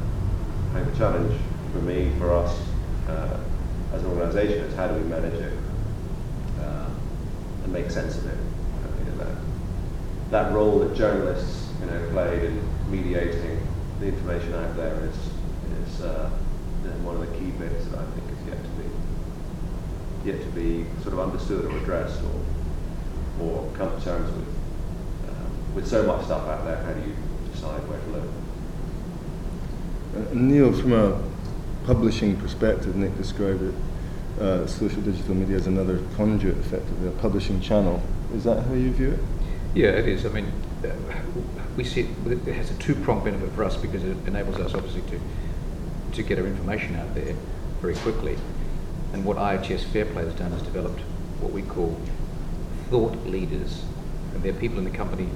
I 0.72 0.74
think 0.76 0.92
the 0.92 0.98
challenge 0.98 1.42
for 1.72 1.80
me, 1.80 2.12
for 2.18 2.34
us, 2.34 2.60
uh, 3.08 3.40
as 3.94 4.04
an 4.04 4.10
organisation, 4.10 4.60
is 4.66 4.76
how 4.76 4.88
do 4.88 4.96
we 4.96 5.08
manage 5.10 5.34
it 5.34 5.54
uh, 6.62 6.90
and 7.64 7.74
make 7.74 7.90
sense 7.90 8.18
of 8.18 8.28
it. 8.28 8.38
That, 10.32 10.54
role 10.54 10.78
that 10.80 10.96
journalists, 10.96 11.72
you 11.80 11.88
know, 11.88 12.08
played 12.12 12.44
in 12.44 12.92
mediating 12.92 13.60
the 14.00 14.08
information 14.08 14.54
out 14.54 14.76
there 14.76 14.94
is 15.06 15.16
is 15.90 16.02
uh, 16.02 16.30
one 17.02 17.16
of 17.16 17.22
the 17.22 17.38
key 17.38 17.50
bits 17.58 17.86
that 17.88 18.00
I 18.00 18.06
think 18.12 18.30
is 18.30 18.48
yet 18.48 18.59
yet 20.30 20.42
to 20.42 20.48
be 20.50 20.86
sort 21.02 21.14
of 21.14 21.20
understood 21.20 21.66
or 21.66 21.78
addressed 21.78 22.22
or 22.24 23.46
or 23.46 23.72
come 23.76 23.98
to 23.98 24.04
terms 24.04 24.32
with 24.32 24.48
um, 25.30 25.76
with 25.76 25.88
so 25.88 26.04
much 26.04 26.26
stuff 26.26 26.48
out 26.48 26.66
there? 26.66 26.78
How 26.84 26.94
do 26.94 27.02
you 27.02 27.16
decide 27.52 27.82
where 27.88 28.00
to 28.00 28.10
look? 28.12 28.30
Uh, 30.16 30.34
Neil, 30.34 30.74
from 30.74 30.94
a 30.94 31.22
publishing 31.86 32.36
perspective, 32.38 32.96
Nick 32.96 33.16
described 33.18 33.62
it, 33.62 33.74
uh, 34.42 34.68
social 34.68 35.02
digital 35.02 35.36
media 35.36 35.56
as 35.56 35.68
another 35.68 36.00
conduit, 36.16 36.58
effectively, 36.58 37.08
a 37.08 37.12
publishing 37.12 37.62
channel. 37.62 38.02
Is 38.36 38.44
that 38.44 38.64
how 38.66 38.74
you 38.74 38.92
view 38.92 39.12
it? 39.12 39.20
Yeah, 39.76 39.90
it 39.90 40.08
is. 40.08 40.26
I 40.26 40.30
mean, 40.30 40.52
uh, 40.84 40.90
we 41.78 41.84
see 41.84 42.02
it, 42.26 42.48
it 42.48 42.54
has 42.54 42.72
a 42.72 42.76
two-pronged 42.76 43.24
benefit 43.24 43.52
for 43.52 43.64
us 43.64 43.78
because 43.78 44.04
it 44.04 44.18
enables 44.28 44.58
us 44.58 44.74
obviously 44.74 45.02
to 45.12 45.20
to 46.12 46.24
get 46.24 46.40
our 46.40 46.46
information 46.46 46.96
out 46.96 47.14
there 47.14 47.36
very 47.82 47.96
quickly. 47.96 48.36
And 49.14 49.26
what 49.26 49.38
IHS 49.38 49.84
Fairplay 49.86 50.24
has 50.26 50.34
done 50.36 50.52
is 50.54 50.62
developed 50.62 51.02
what 51.42 51.52
we 51.52 51.62
call 51.62 52.00
thought 52.90 53.16
leaders, 53.26 53.84
and 54.34 54.44
they're 54.44 54.54
people 54.54 54.78
in 54.78 54.84
the 54.84 54.92
company 54.92 55.30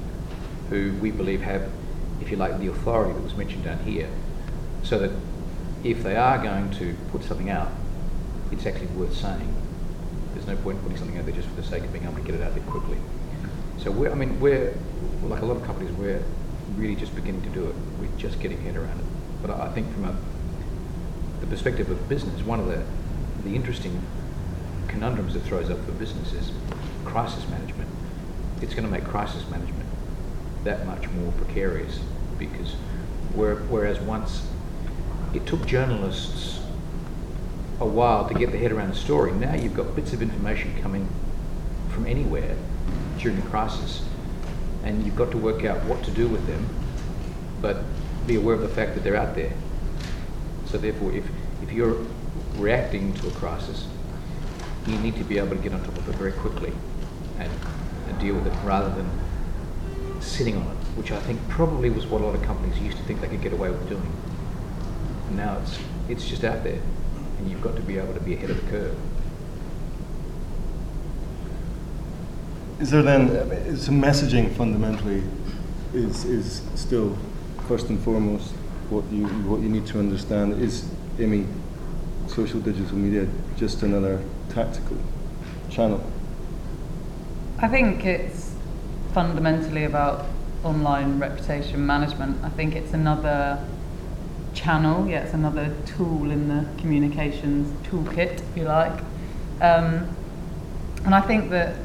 who 0.69 0.93
we 1.01 1.11
believe 1.11 1.41
have, 1.41 1.69
if 2.21 2.29
you 2.29 2.37
like, 2.37 2.59
the 2.59 2.67
authority 2.67 3.13
that 3.13 3.23
was 3.23 3.35
mentioned 3.35 3.63
down 3.63 3.79
here, 3.79 4.09
so 4.83 4.99
that 4.99 5.11
if 5.83 6.03
they 6.03 6.15
are 6.15 6.41
going 6.41 6.69
to 6.71 6.95
put 7.11 7.23
something 7.23 7.49
out, 7.49 7.71
it's 8.51 8.65
actually 8.65 8.87
worth 8.87 9.15
saying. 9.15 9.53
There's 10.33 10.47
no 10.47 10.55
point 10.57 10.81
putting 10.81 10.97
something 10.97 11.17
out 11.17 11.25
there 11.25 11.35
just 11.35 11.47
for 11.47 11.55
the 11.55 11.63
sake 11.63 11.83
of 11.83 11.91
being 11.91 12.05
able 12.05 12.15
to 12.15 12.21
get 12.21 12.35
it 12.35 12.41
out 12.41 12.53
there 12.53 12.63
quickly. 12.63 12.97
So 13.79 13.91
we're, 13.91 14.11
I 14.11 14.15
mean, 14.15 14.39
we're 14.39 14.75
like 15.23 15.41
a 15.41 15.45
lot 15.45 15.57
of 15.57 15.63
companies, 15.63 15.91
we're 15.93 16.23
really 16.75 16.95
just 16.95 17.15
beginning 17.15 17.41
to 17.43 17.49
do 17.49 17.67
it. 17.67 17.75
We're 17.99 18.17
just 18.17 18.39
getting 18.39 18.61
head 18.61 18.75
around 18.75 18.99
it. 18.99 19.05
But 19.41 19.51
I, 19.51 19.67
I 19.67 19.69
think 19.69 19.91
from 19.93 20.05
a 20.05 20.15
the 21.41 21.47
perspective 21.47 21.89
of 21.89 22.07
business, 22.07 22.41
one 22.43 22.61
of 22.61 22.67
the 22.67 22.81
the 23.43 23.55
interesting 23.55 24.01
conundrums 24.87 25.35
it 25.35 25.41
throws 25.41 25.69
up 25.69 25.83
for 25.85 25.91
businesses, 25.93 26.51
crisis 27.03 27.47
management. 27.49 27.89
It's 28.61 28.73
going 28.73 28.85
to 28.85 28.91
make 28.91 29.03
crisis 29.03 29.47
management 29.49 29.89
that 30.63 30.85
much 30.85 31.09
more 31.09 31.31
precarious 31.33 31.99
because 32.39 32.75
whereas 33.35 33.99
once 33.99 34.47
it 35.33 35.45
took 35.45 35.65
journalists 35.65 36.59
a 37.79 37.85
while 37.85 38.27
to 38.29 38.33
get 38.33 38.51
their 38.51 38.61
head 38.61 38.71
around 38.71 38.89
the 38.89 38.95
story, 38.95 39.31
now 39.33 39.55
you've 39.55 39.75
got 39.75 39.95
bits 39.95 40.13
of 40.13 40.21
information 40.21 40.73
coming 40.81 41.07
from 41.89 42.05
anywhere 42.05 42.55
during 43.19 43.37
a 43.37 43.41
crisis, 43.43 44.05
and 44.83 45.05
you've 45.05 45.15
got 45.15 45.31
to 45.31 45.37
work 45.37 45.65
out 45.65 45.83
what 45.85 46.03
to 46.03 46.11
do 46.11 46.27
with 46.27 46.45
them, 46.47 46.67
but 47.61 47.83
be 48.27 48.35
aware 48.35 48.55
of 48.55 48.61
the 48.61 48.69
fact 48.69 48.93
that 48.95 49.03
they're 49.03 49.15
out 49.15 49.35
there. 49.35 49.53
So 50.67 50.77
therefore, 50.77 51.11
if, 51.13 51.25
if 51.61 51.71
you're 51.71 51.97
reacting 52.57 53.13
to 53.15 53.27
a 53.27 53.31
crisis, 53.31 53.87
you 54.87 54.97
need 54.99 55.15
to 55.15 55.23
be 55.23 55.37
able 55.37 55.49
to 55.49 55.55
get 55.55 55.73
on 55.73 55.83
top 55.83 55.97
of 55.97 56.09
it 56.09 56.15
very 56.15 56.33
quickly 56.33 56.73
and, 57.39 57.51
and 58.07 58.19
deal 58.19 58.35
with 58.35 58.47
it 58.47 58.53
rather 58.63 58.93
than 58.93 59.09
sitting 60.21 60.55
on 60.55 60.63
it, 60.63 60.77
which 60.97 61.11
I 61.11 61.19
think 61.21 61.39
probably 61.49 61.89
was 61.89 62.05
what 62.05 62.21
a 62.21 62.25
lot 62.25 62.35
of 62.35 62.43
companies 62.43 62.77
used 62.79 62.97
to 62.97 63.03
think 63.03 63.21
they 63.21 63.27
could 63.27 63.41
get 63.41 63.53
away 63.53 63.69
with 63.69 63.87
doing. 63.87 64.11
And 65.27 65.37
now 65.37 65.59
it's, 65.59 65.79
it's 66.09 66.27
just 66.27 66.43
out 66.43 66.63
there, 66.63 66.79
and 67.39 67.49
you've 67.49 67.61
got 67.61 67.75
to 67.75 67.81
be 67.81 67.97
able 67.97 68.13
to 68.13 68.19
be 68.19 68.35
ahead 68.35 68.49
of 68.49 68.63
the 68.63 68.71
curve. 68.71 68.97
Is 72.79 72.91
there 72.91 73.01
then, 73.01 73.77
some 73.77 74.01
messaging 74.01 74.53
fundamentally 74.55 75.23
is, 75.93 76.25
is 76.25 76.61
still 76.75 77.17
first 77.67 77.87
and 77.89 77.99
foremost 78.01 78.51
what 78.89 79.05
you, 79.11 79.27
what 79.47 79.61
you 79.61 79.69
need 79.69 79.85
to 79.87 79.99
understand. 79.99 80.61
Is, 80.61 80.89
Amy, 81.19 81.45
social 82.33 82.59
digital 82.59 82.97
media 82.97 83.27
just 83.55 83.83
another 83.83 84.21
tactical 84.49 84.97
channel? 85.69 86.03
I 87.59 87.67
think 87.67 88.05
it's 88.05 88.53
fundamentally 89.13 89.83
about 89.83 90.25
online 90.63 91.19
reputation 91.19 91.85
management. 91.85 92.43
I 92.43 92.49
think 92.49 92.75
it's 92.75 92.93
another 92.93 93.63
channel, 94.53 95.07
yeah, 95.07 95.19
it's 95.19 95.33
another 95.33 95.75
tool 95.85 96.31
in 96.31 96.47
the 96.47 96.65
communications 96.81 97.71
toolkit, 97.87 98.41
if 98.41 98.57
you 98.57 98.63
like. 98.63 98.99
Um, 99.61 100.07
and 101.05 101.13
I 101.13 101.21
think 101.21 101.49
that 101.51 101.75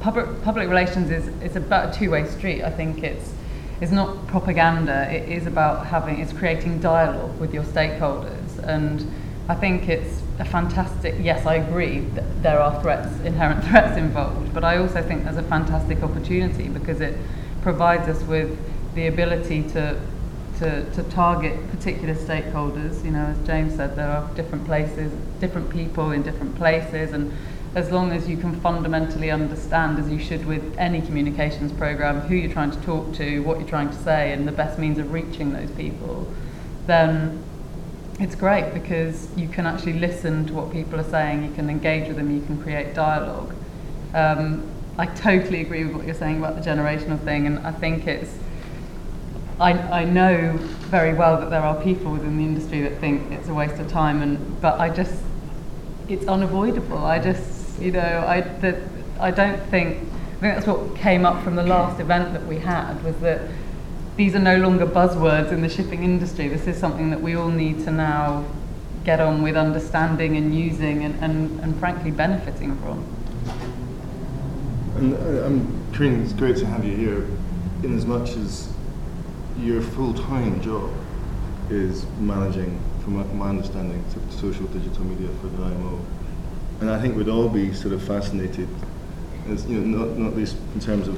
public, 0.00 0.42
public 0.42 0.68
relations 0.68 1.10
is, 1.10 1.28
is 1.42 1.56
about 1.56 1.94
a 1.94 1.98
two-way 1.98 2.26
street. 2.26 2.62
I 2.62 2.70
think 2.70 3.02
it's, 3.02 3.32
it's 3.80 3.92
not 3.92 4.26
propaganda, 4.26 5.10
it 5.12 5.28
is 5.28 5.46
about 5.46 5.86
having, 5.86 6.20
it's 6.20 6.32
creating 6.32 6.80
dialogue 6.80 7.38
with 7.40 7.54
your 7.54 7.64
stakeholders. 7.64 8.58
And 8.58 9.00
I 9.52 9.54
think 9.54 9.86
it's 9.86 10.22
a 10.38 10.46
fantastic, 10.46 11.14
yes, 11.20 11.44
I 11.44 11.56
agree 11.56 12.00
that 12.14 12.42
there 12.42 12.58
are 12.58 12.80
threats, 12.80 13.20
inherent 13.20 13.62
threats 13.68 13.98
involved, 13.98 14.54
but 14.54 14.64
I 14.64 14.78
also 14.78 15.02
think 15.02 15.24
there's 15.24 15.36
a 15.36 15.42
fantastic 15.42 16.02
opportunity 16.02 16.68
because 16.68 17.02
it 17.02 17.18
provides 17.60 18.08
us 18.08 18.22
with 18.22 18.58
the 18.94 19.08
ability 19.08 19.64
to, 19.74 20.00
to, 20.58 20.90
to 20.94 21.02
target 21.10 21.54
particular 21.70 22.14
stakeholders. 22.14 23.04
You 23.04 23.10
know, 23.10 23.26
as 23.26 23.46
James 23.46 23.76
said, 23.76 23.94
there 23.94 24.08
are 24.08 24.26
different 24.34 24.64
places, 24.64 25.12
different 25.38 25.68
people 25.68 26.12
in 26.12 26.22
different 26.22 26.56
places, 26.56 27.12
and 27.12 27.30
as 27.74 27.90
long 27.90 28.10
as 28.12 28.26
you 28.26 28.38
can 28.38 28.58
fundamentally 28.62 29.30
understand, 29.30 29.98
as 29.98 30.08
you 30.10 30.18
should 30.18 30.46
with 30.46 30.64
any 30.78 31.02
communications 31.02 31.72
program, 31.72 32.20
who 32.20 32.36
you're 32.36 32.50
trying 32.50 32.70
to 32.70 32.80
talk 32.80 33.12
to, 33.16 33.40
what 33.40 33.58
you're 33.58 33.68
trying 33.68 33.90
to 33.90 34.02
say, 34.02 34.32
and 34.32 34.48
the 34.48 34.52
best 34.52 34.78
means 34.78 34.96
of 34.96 35.12
reaching 35.12 35.52
those 35.52 35.70
people, 35.72 36.26
then 36.86 37.44
it's 38.22 38.36
great 38.36 38.72
because 38.72 39.28
you 39.36 39.48
can 39.48 39.66
actually 39.66 39.94
listen 39.94 40.46
to 40.46 40.52
what 40.52 40.70
people 40.70 41.00
are 41.00 41.10
saying, 41.10 41.42
you 41.42 41.52
can 41.52 41.68
engage 41.68 42.06
with 42.06 42.16
them, 42.16 42.30
you 42.30 42.40
can 42.42 42.62
create 42.62 42.94
dialogue. 42.94 43.52
Um, 44.14 44.70
I 44.96 45.06
totally 45.06 45.60
agree 45.60 45.84
with 45.84 45.96
what 45.96 46.06
you're 46.06 46.14
saying 46.14 46.38
about 46.38 46.54
the 46.54 46.60
generational 46.60 47.22
thing, 47.24 47.46
and 47.46 47.58
I 47.66 47.72
think 47.72 48.06
it's. 48.06 48.30
I, 49.58 49.72
I 49.72 50.04
know 50.04 50.56
very 50.90 51.14
well 51.14 51.38
that 51.40 51.50
there 51.50 51.60
are 51.60 51.80
people 51.82 52.12
within 52.12 52.36
the 52.36 52.44
industry 52.44 52.80
that 52.82 52.98
think 52.98 53.30
it's 53.32 53.48
a 53.48 53.54
waste 53.54 53.80
of 53.80 53.88
time, 53.88 54.22
and 54.22 54.60
but 54.60 54.78
I 54.78 54.88
just, 54.88 55.22
it's 56.08 56.26
unavoidable. 56.26 56.98
I 56.98 57.18
just 57.18 57.80
you 57.80 57.90
know, 57.90 58.24
I, 58.26 58.40
that, 58.40 58.76
I 59.18 59.30
don't 59.30 59.60
think, 59.70 59.96
I 59.96 60.40
think 60.40 60.54
that's 60.54 60.66
what 60.66 60.96
came 60.96 61.24
up 61.26 61.42
from 61.42 61.56
the 61.56 61.64
last 61.64 62.00
event 62.00 62.32
that 62.34 62.46
we 62.46 62.58
had, 62.58 63.02
was 63.02 63.16
that 63.16 63.40
these 64.16 64.34
are 64.34 64.40
no 64.40 64.56
longer 64.56 64.86
buzzwords 64.86 65.52
in 65.52 65.62
the 65.62 65.68
shipping 65.68 66.02
industry. 66.04 66.48
This 66.48 66.66
is 66.66 66.76
something 66.76 67.10
that 67.10 67.20
we 67.20 67.34
all 67.34 67.48
need 67.48 67.84
to 67.84 67.90
now 67.90 68.44
get 69.04 69.20
on 69.20 69.42
with 69.42 69.56
understanding 69.56 70.36
and 70.36 70.54
using 70.54 71.04
and, 71.04 71.14
and, 71.22 71.60
and 71.60 71.76
frankly 71.78 72.10
benefiting 72.10 72.76
from. 72.78 73.04
And 74.96 75.14
uh, 75.14 75.46
um, 75.46 75.84
Corinne, 75.92 76.22
it's 76.22 76.32
great 76.32 76.56
to 76.58 76.66
have 76.66 76.84
you 76.84 76.94
here 76.94 77.26
in 77.82 77.96
as 77.96 78.06
much 78.06 78.30
as 78.30 78.72
your 79.58 79.82
full-time 79.82 80.60
job 80.60 80.90
is 81.70 82.06
managing, 82.20 82.80
from 83.02 83.36
my 83.36 83.48
understanding, 83.48 84.04
social 84.30 84.66
digital 84.66 85.04
media 85.04 85.28
for 85.40 85.48
the 85.48 85.62
IMO 85.64 86.00
and 86.82 86.90
I 86.90 87.00
think 87.00 87.16
we'd 87.16 87.28
all 87.28 87.48
be 87.48 87.72
sort 87.72 87.94
of 87.94 88.02
fascinated, 88.02 88.68
as, 89.48 89.64
you 89.66 89.78
know, 89.78 90.04
not, 90.04 90.18
not 90.18 90.36
least 90.36 90.56
in 90.74 90.80
terms 90.80 91.06
of 91.06 91.16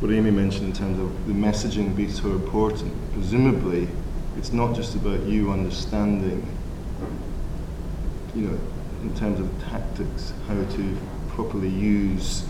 what 0.00 0.10
Amy 0.12 0.30
mentioned 0.30 0.66
in 0.66 0.72
terms 0.72 0.98
of 0.98 1.26
the 1.26 1.32
messaging 1.32 1.96
being 1.96 2.12
so 2.12 2.30
important. 2.32 2.92
Presumably, 3.12 3.88
it's 4.36 4.52
not 4.52 4.74
just 4.74 4.94
about 4.94 5.20
you 5.22 5.50
understanding, 5.50 6.46
you 8.34 8.42
know, 8.42 8.58
in 9.02 9.14
terms 9.14 9.40
of 9.40 9.50
tactics, 9.62 10.32
how 10.48 10.54
to 10.54 10.96
properly 11.28 11.68
use 11.68 12.44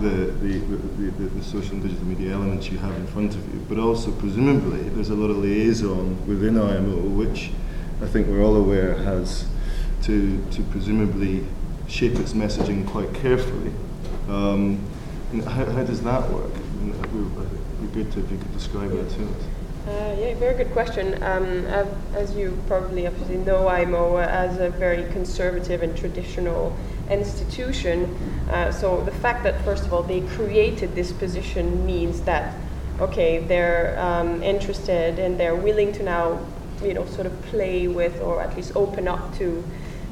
the, 0.00 0.08
the, 0.08 0.58
the, 0.58 1.10
the, 1.10 1.24
the 1.26 1.44
social 1.44 1.72
and 1.72 1.82
digital 1.82 2.04
media 2.04 2.32
elements 2.32 2.68
you 2.68 2.78
have 2.78 2.94
in 2.96 3.06
front 3.06 3.34
of 3.34 3.54
you, 3.54 3.60
but 3.68 3.78
also 3.78 4.10
presumably 4.12 4.80
there's 4.90 5.10
a 5.10 5.14
lot 5.14 5.30
of 5.30 5.36
liaison 5.38 6.26
within 6.26 6.58
IMO, 6.58 6.96
which 6.96 7.50
I 8.02 8.06
think 8.06 8.26
we're 8.26 8.42
all 8.42 8.56
aware 8.56 8.94
has 8.94 9.46
to, 10.02 10.44
to 10.50 10.62
presumably 10.64 11.44
shape 11.88 12.14
its 12.14 12.32
messaging 12.32 12.86
quite 12.86 13.12
carefully. 13.14 13.72
Um, 14.28 14.84
how, 15.42 15.64
how, 15.64 15.84
does 15.84 16.02
that 16.02 16.30
work? 16.30 16.52
I 16.54 16.76
mean, 16.82 16.90
it 16.90 17.12
would 17.12 17.80
be 17.80 17.83
if 18.00 18.16
you 18.16 18.38
could 18.38 18.52
describe 18.52 18.90
that 18.90 19.10
to 19.10 19.24
us. 19.24 19.44
Uh, 19.86 20.16
yeah, 20.18 20.34
very 20.34 20.56
good 20.56 20.72
question. 20.72 21.22
Um, 21.22 21.66
as 22.14 22.34
you 22.34 22.58
probably 22.66 23.06
obviously 23.06 23.36
know, 23.36 23.68
IMO 23.68 24.16
as 24.16 24.58
a 24.58 24.70
very 24.70 25.04
conservative 25.12 25.82
and 25.82 25.96
traditional 25.96 26.74
institution. 27.10 28.14
Uh, 28.50 28.72
so 28.72 29.04
the 29.04 29.10
fact 29.10 29.42
that 29.42 29.62
first 29.62 29.84
of 29.84 29.92
all 29.92 30.02
they 30.02 30.22
created 30.22 30.94
this 30.94 31.12
position 31.12 31.84
means 31.84 32.22
that 32.22 32.54
okay, 33.00 33.40
they're 33.40 33.98
um, 33.98 34.42
interested 34.42 35.18
and 35.18 35.38
they're 35.38 35.56
willing 35.56 35.92
to 35.92 36.02
now, 36.02 36.38
you 36.82 36.94
know, 36.94 37.04
sort 37.06 37.26
of 37.26 37.42
play 37.42 37.88
with 37.88 38.20
or 38.20 38.40
at 38.40 38.56
least 38.56 38.72
open 38.76 39.08
up 39.08 39.36
to 39.36 39.62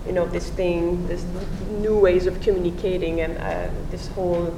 you 0.07 0.13
know 0.13 0.27
this 0.27 0.51
thing, 0.51 1.07
this 1.07 1.25
new 1.71 1.97
ways 1.97 2.27
of 2.27 2.41
communicating, 2.41 3.21
and 3.21 3.39
uh, 3.39 3.71
this 3.91 4.09
whole 4.09 4.55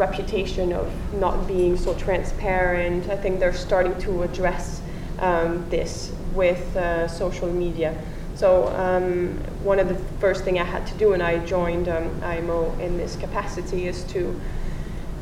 reputation 0.00 0.72
of 0.72 0.90
not 1.12 1.46
being 1.46 1.76
so 1.76 1.94
transparent. 1.94 3.08
I 3.10 3.16
think 3.16 3.38
they're 3.38 3.52
starting 3.52 3.96
to 4.00 4.22
address 4.22 4.80
um, 5.20 5.68
this 5.68 6.12
with 6.34 6.74
uh, 6.76 7.06
social 7.06 7.52
media. 7.52 7.94
So 8.34 8.68
um, 8.68 9.36
one 9.62 9.78
of 9.78 9.88
the 9.88 9.96
first 10.18 10.44
thing 10.44 10.58
I 10.58 10.64
had 10.64 10.86
to 10.86 10.94
do 10.94 11.10
when 11.10 11.20
I 11.20 11.44
joined 11.44 11.88
um, 11.88 12.08
IMO 12.24 12.72
in 12.80 12.96
this 12.96 13.16
capacity 13.16 13.86
is 13.86 14.02
to 14.04 14.40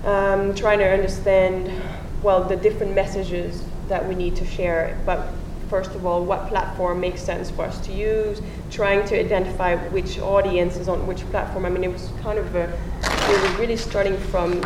um, 0.04 0.54
trying 0.54 0.78
to 0.78 0.88
understand, 0.88 1.70
well, 2.22 2.44
the 2.44 2.56
different 2.56 2.94
messages 2.94 3.64
that 3.88 4.06
we 4.08 4.14
need 4.14 4.36
to 4.36 4.46
share. 4.46 4.96
But 5.04 5.26
first 5.68 5.90
of 5.96 6.06
all, 6.06 6.24
what 6.24 6.48
platform 6.48 7.00
makes 7.00 7.20
sense 7.20 7.50
for 7.50 7.62
us 7.62 7.80
to 7.86 7.92
use, 7.92 8.40
trying 8.70 9.06
to 9.08 9.18
identify 9.18 9.76
which 9.88 10.18
audience 10.20 10.76
is 10.76 10.88
on 10.88 11.06
which 11.06 11.22
platform. 11.30 11.64
I 11.66 11.70
mean, 11.70 11.84
it 11.84 11.92
was 11.92 12.10
kind 12.22 12.38
of 12.38 12.54
a, 12.54 12.72
we 13.28 13.34
were 13.34 13.58
really 13.58 13.76
starting 13.76 14.16
from 14.16 14.60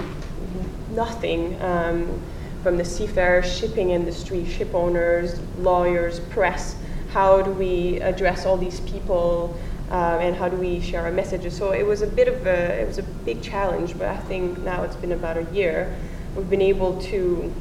nothing. 0.95 1.61
Um, 1.61 2.23
from 2.63 2.77
the 2.77 2.85
seafarer 2.85 3.43
shipping 3.43 3.91
industry, 3.91 4.45
ship 4.47 4.73
owners, 4.73 5.41
lawyers, 5.59 6.21
press. 6.21 6.77
How 7.11 7.43
do 7.43 7.51
we 7.51 8.01
address 8.01 8.47
all 8.47 8.57
these 8.57 8.81
people, 8.81 9.59
uh, 9.91 10.19
and 10.21 10.37
how 10.37 10.49
do 10.49 10.57
we 10.57 10.81
share 10.81 11.03
our 11.03 11.11
messages? 11.11 11.57
So 11.57 11.73
it 11.73 11.85
was 11.85 12.03
a 12.03 12.07
bit 12.07 12.29
of 12.29 12.47
a 12.47 12.81
it 12.81 12.87
was 12.87 12.99
a 12.99 13.03
big 13.03 13.43
challenge, 13.43 13.99
but 13.99 14.07
I 14.07 14.17
think 14.17 14.59
now 14.59 14.85
it's 14.85 14.97
been 14.97 15.13
about 15.13 15.37
a 15.37 15.45
year. 15.53 15.95
We've 16.37 16.49
been 16.49 16.63
able 16.63 17.01
to 17.03 17.53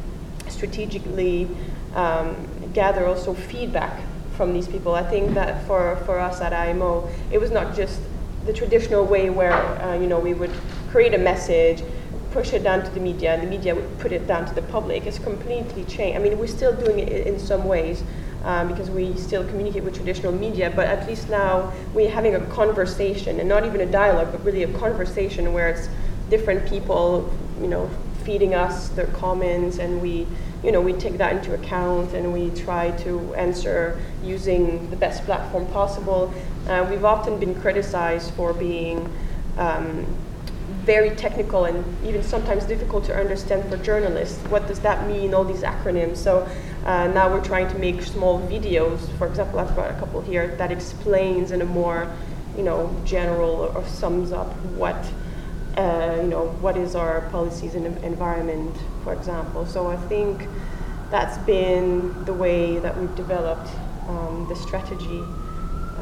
strategically 0.47 1.47
um, 1.95 2.35
gather 2.73 3.05
also 3.05 3.33
feedback 3.33 3.99
from 4.37 4.53
these 4.53 4.67
people. 4.67 4.93
I 4.95 5.03
think 5.03 5.33
that 5.33 5.65
for, 5.67 5.97
for 6.05 6.19
us 6.19 6.39
at 6.39 6.53
IMO, 6.53 7.09
it 7.31 7.39
was 7.39 7.51
not 7.51 7.75
just 7.75 7.99
the 8.45 8.53
traditional 8.53 9.05
way 9.05 9.29
where 9.29 9.53
uh, 9.53 9.95
you 9.95 10.07
know 10.07 10.19
we 10.19 10.33
would 10.33 10.51
create 10.91 11.13
a 11.13 11.17
message, 11.17 11.83
push 12.31 12.53
it 12.53 12.63
down 12.63 12.83
to 12.83 12.91
the 12.91 12.99
media, 12.99 13.33
and 13.33 13.43
the 13.43 13.47
media 13.47 13.73
would 13.75 13.99
put 13.99 14.11
it 14.11 14.27
down 14.27 14.45
to 14.45 14.53
the 14.53 14.61
public. 14.63 15.05
It's 15.05 15.19
completely 15.19 15.83
changed. 15.85 16.17
I 16.17 16.21
mean, 16.21 16.37
we're 16.37 16.47
still 16.47 16.75
doing 16.75 16.99
it 16.99 17.27
in 17.27 17.39
some 17.39 17.65
ways. 17.65 18.03
Um, 18.43 18.69
because 18.69 18.89
we 18.89 19.15
still 19.17 19.43
communicate 19.49 19.83
with 19.83 19.93
traditional 19.93 20.31
media, 20.31 20.73
but 20.75 20.87
at 20.87 21.07
least 21.07 21.29
now 21.29 21.71
we're 21.93 22.09
having 22.09 22.33
a 22.33 22.39
conversation, 22.47 23.39
and 23.39 23.47
not 23.47 23.67
even 23.67 23.81
a 23.81 23.85
dialogue, 23.85 24.31
but 24.31 24.43
really 24.43 24.63
a 24.63 24.73
conversation 24.79 25.53
where 25.53 25.69
it's 25.69 25.89
different 26.31 26.67
people, 26.67 27.31
you 27.61 27.67
know, 27.67 27.87
feeding 28.23 28.55
us 28.55 28.89
their 28.89 29.05
comments, 29.05 29.77
and 29.77 30.01
we 30.01 30.25
you 30.63 30.71
know, 30.71 30.81
we 30.81 30.93
take 30.93 31.17
that 31.17 31.35
into 31.35 31.53
account 31.53 32.13
and 32.13 32.31
we 32.31 32.49
try 32.51 32.91
to 32.91 33.33
answer 33.35 33.99
using 34.23 34.89
the 34.91 34.95
best 34.95 35.23
platform 35.25 35.65
possible. 35.67 36.31
Uh, 36.67 36.85
we've 36.89 37.05
often 37.05 37.39
been 37.39 37.59
criticized 37.61 38.31
for 38.35 38.53
being 38.53 39.11
um, 39.57 40.05
very 40.83 41.11
technical 41.15 41.65
and 41.65 41.85
even 42.05 42.23
sometimes 42.23 42.65
difficult 42.65 43.05
to 43.05 43.15
understand 43.15 43.69
for 43.69 43.77
journalists. 43.77 44.37
What 44.47 44.67
does 44.67 44.79
that 44.79 45.07
mean, 45.07 45.33
all 45.33 45.43
these 45.43 45.61
acronyms? 45.61 46.17
So 46.17 46.47
uh, 46.85 47.07
now 47.07 47.29
we're 47.29 47.43
trying 47.43 47.67
to 47.69 47.77
make 47.77 48.01
small 48.01 48.39
videos. 48.47 48.99
For 49.17 49.27
example, 49.27 49.59
I've 49.59 49.75
got 49.75 49.91
a 49.91 49.99
couple 49.99 50.21
here 50.21 50.55
that 50.57 50.71
explains 50.71 51.51
in 51.51 51.61
a 51.61 51.65
more, 51.65 52.11
you 52.57 52.63
know, 52.63 52.95
general 53.05 53.71
or 53.75 53.85
sums 53.85 54.31
up 54.31 54.55
what 54.75 54.97
uh, 55.77 56.19
you 56.21 56.27
know, 56.27 56.47
what 56.59 56.75
is 56.75 56.95
our 56.95 57.21
policies 57.29 57.75
in 57.75 57.85
environment, 58.03 58.75
for 59.05 59.13
example. 59.13 59.65
So 59.65 59.87
I 59.87 59.95
think 59.95 60.45
that's 61.09 61.37
been 61.45 62.25
the 62.25 62.33
way 62.33 62.77
that 62.79 62.97
we've 62.97 63.15
developed 63.15 63.69
um, 64.09 64.47
the 64.49 64.55
strategy. 64.55 65.23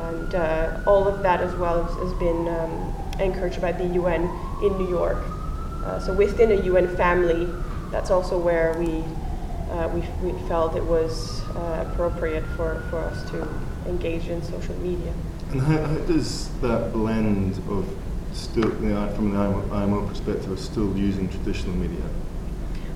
And 0.01 0.33
uh, 0.33 0.81
all 0.87 1.07
of 1.07 1.21
that 1.21 1.41
as 1.41 1.53
well 1.55 1.83
has 1.83 2.13
been 2.13 2.47
um, 2.47 2.95
encouraged 3.19 3.61
by 3.61 3.71
the 3.71 3.85
UN 3.85 4.27
in 4.61 4.77
New 4.77 4.89
York. 4.89 5.23
Uh, 5.83 5.99
so 5.99 6.13
within 6.13 6.51
a 6.51 6.61
UN 6.63 6.95
family, 6.95 7.47
that's 7.91 8.11
also 8.11 8.37
where 8.37 8.73
we, 8.77 9.03
uh, 9.71 9.87
we, 9.89 10.01
we, 10.27 10.37
felt 10.47 10.75
it 10.75 10.83
was 10.83 11.41
uh, 11.55 11.85
appropriate 11.89 12.45
for, 12.55 12.83
for 12.89 12.99
us 12.99 13.29
to 13.31 13.47
engage 13.87 14.27
in 14.27 14.41
social 14.43 14.75
media. 14.75 15.13
And 15.51 15.61
how, 15.61 15.77
how 15.77 15.97
does 16.05 16.49
that 16.59 16.93
blend 16.93 17.57
of 17.69 17.85
still, 18.33 18.69
you 18.81 18.89
know, 18.89 19.09
from 19.15 19.31
the 19.31 19.39
IMO, 19.39 19.73
IMO 19.73 20.07
perspective, 20.07 20.51
of 20.51 20.59
still 20.59 20.95
using 20.95 21.29
traditional 21.29 21.75
media. 21.75 22.03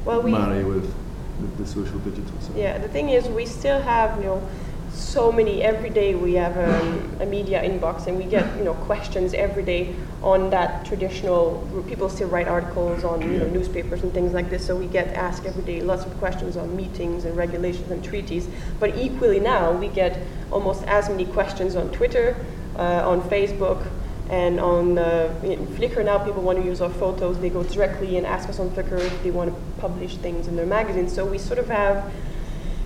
Well, 0.06 0.22
we 0.22 0.32
marry 0.32 0.64
with 0.64 0.94
the, 1.40 1.64
the 1.64 1.68
social 1.68 1.98
digital 2.00 2.40
side. 2.42 2.58
Yeah, 2.58 2.78
the 2.78 2.90
thing 2.90 3.10
is, 3.10 3.28
we 3.28 3.46
still 3.46 3.82
have 3.82 4.18
you 4.20 4.26
know 4.26 4.50
so 4.94 5.32
many 5.32 5.64
every 5.64 5.90
day 5.90 6.14
we 6.14 6.34
have 6.36 6.56
a, 6.56 7.24
a, 7.24 7.26
media 7.26 7.62
inbox 7.62 8.06
and 8.08 8.18
we 8.18 8.26
get 8.26 8.46
you 8.58 8.64
know 8.64 8.76
questions 8.76 9.34
every 9.34 9.64
day 9.64 9.96
on 10.22 10.50
that 10.52 10.86
traditional 10.86 11.68
people 11.88 12.08
still 12.10 12.28
write 12.30 12.48
articles 12.48 13.04
on 13.04 13.22
you 13.22 13.40
know 13.40 13.48
newspapers 13.48 14.04
and 14.04 14.14
things 14.14 14.34
like 14.34 14.50
this 14.50 14.66
so 14.66 14.76
we 14.76 14.86
get 14.88 15.08
asked 15.16 15.46
every 15.46 15.64
day 15.64 15.82
lots 15.82 16.06
of 16.06 16.16
questions 16.20 16.56
on 16.56 16.76
meetings 16.76 17.26
and 17.26 17.36
regulations 17.36 17.90
and 17.90 18.04
treaties 18.04 18.48
but 18.80 18.96
equally 18.96 19.40
now 19.40 19.72
we 19.72 19.88
get 19.88 20.20
almost 20.52 20.84
as 20.84 21.10
many 21.10 21.26
questions 21.26 21.76
on 21.76 21.92
twitter 21.92 22.36
uh, 22.78 23.10
on 23.10 23.20
facebook 23.30 23.88
and 24.30 24.60
on 24.60 24.98
uh, 24.98 25.34
Flickr 25.42 26.04
now, 26.04 26.18
people 26.18 26.42
want 26.42 26.58
to 26.58 26.66
use 26.66 26.82
our 26.82 26.90
photos. 26.90 27.40
They 27.40 27.50
go 27.50 27.62
directly 27.64 28.18
and 28.18 28.26
ask 28.26 28.48
us 28.48 28.60
on 28.60 28.70
Flickr 28.70 29.00
if 29.00 29.22
they 29.24 29.32
want 29.32 29.54
to 29.54 29.82
publish 29.82 30.18
things 30.18 30.48
in 30.48 30.56
their 30.56 30.66
magazine. 30.66 31.10
So 31.10 31.26
we 31.26 31.38
sort 31.38 31.60
of 31.60 31.68
have, 31.68 32.12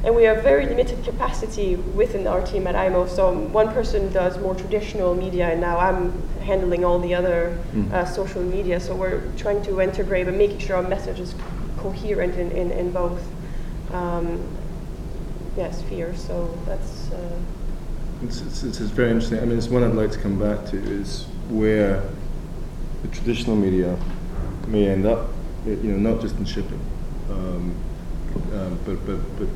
and 0.04 0.16
we 0.16 0.24
have 0.24 0.44
very 0.44 0.66
limited 0.66 1.04
capacity 1.04 1.76
within 1.76 2.28
our 2.28 2.46
team 2.46 2.68
at 2.68 2.76
IMO. 2.76 3.08
So 3.08 3.34
one 3.34 3.70
person 3.70 4.12
does 4.14 4.38
more 4.38 4.56
traditional 4.56 5.16
media, 5.16 5.50
and 5.50 5.60
now 5.60 5.80
I'm 5.80 6.22
handling 6.40 6.86
all 6.86 7.00
the 7.00 7.16
other 7.16 7.58
mm. 7.74 7.92
uh, 7.92 8.06
social 8.06 8.42
media. 8.42 8.80
So 8.80 8.96
we're 8.96 9.24
trying 9.38 9.64
to 9.64 9.82
integrate, 9.82 10.28
and 10.28 10.38
making 10.38 10.60
sure 10.60 10.78
our 10.78 10.84
message 10.84 11.20
is 11.20 11.34
coherent 11.78 12.36
in, 12.36 12.52
in, 12.52 12.72
in 12.72 12.92
both 12.92 13.22
um, 13.92 14.46
yeah, 15.58 15.72
spheres. 15.72 16.24
So 16.24 16.58
that's. 16.66 17.12
Uh, 17.12 17.40
it's, 18.24 18.42
it's, 18.42 18.64
it's, 18.64 18.80
very 18.80 19.12
interesting. 19.12 19.40
I 19.40 19.46
mean, 19.46 19.58
it's 19.58 19.68
one 19.68 19.84
I'd 19.84 19.94
like 19.94 20.12
to 20.12 20.20
come 20.20 20.40
back 20.40 20.66
to 20.72 20.78
is 20.78 21.26
where 21.50 22.04
the 23.04 23.08
traditional 23.10 23.56
media 23.56 23.98
may 24.68 24.88
end 24.88 25.06
up, 25.06 25.30
you 25.66 25.76
know, 25.76 26.12
not 26.12 26.22
just 26.22 26.36
in 26.38 26.46
shipping, 26.46 26.80
um, 27.30 27.76
um, 28.54 28.80
but, 28.86 29.06
but, 29.06 29.38
but 29.38 29.48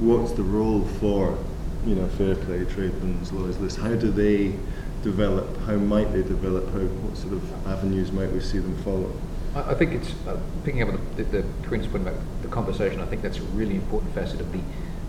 what's 0.00 0.32
the 0.32 0.42
role 0.42 0.84
for, 1.00 1.36
you 1.84 1.94
know, 1.94 2.06
fair 2.08 2.34
play, 2.34 2.64
TradeWinds 2.64 3.32
Lloyd's 3.32 3.58
List? 3.58 3.78
How 3.78 3.94
do 3.94 4.10
they 4.10 4.54
develop? 5.02 5.56
How 5.62 5.76
might 5.76 6.12
they 6.12 6.22
develop? 6.22 6.66
How, 6.72 6.80
what 6.80 7.16
sort 7.16 7.34
of 7.34 7.66
avenues 7.66 8.12
might 8.12 8.32
we 8.32 8.40
see 8.40 8.58
them 8.58 8.76
follow? 8.82 9.12
I, 9.54 9.72
I 9.72 9.74
think 9.74 9.92
it's, 9.92 10.12
uh, 10.26 10.38
picking 10.64 10.82
up 10.82 10.90
on 10.90 11.00
the, 11.16 11.24
the, 11.24 11.42
the 11.42 11.68
point 11.68 11.86
about 11.86 12.14
the 12.42 12.48
conversation, 12.48 13.00
I 13.00 13.06
think 13.06 13.22
that's 13.22 13.38
a 13.38 13.42
really 13.42 13.74
important 13.74 14.14
facet 14.14 14.40
of 14.40 14.52
the, 14.52 14.60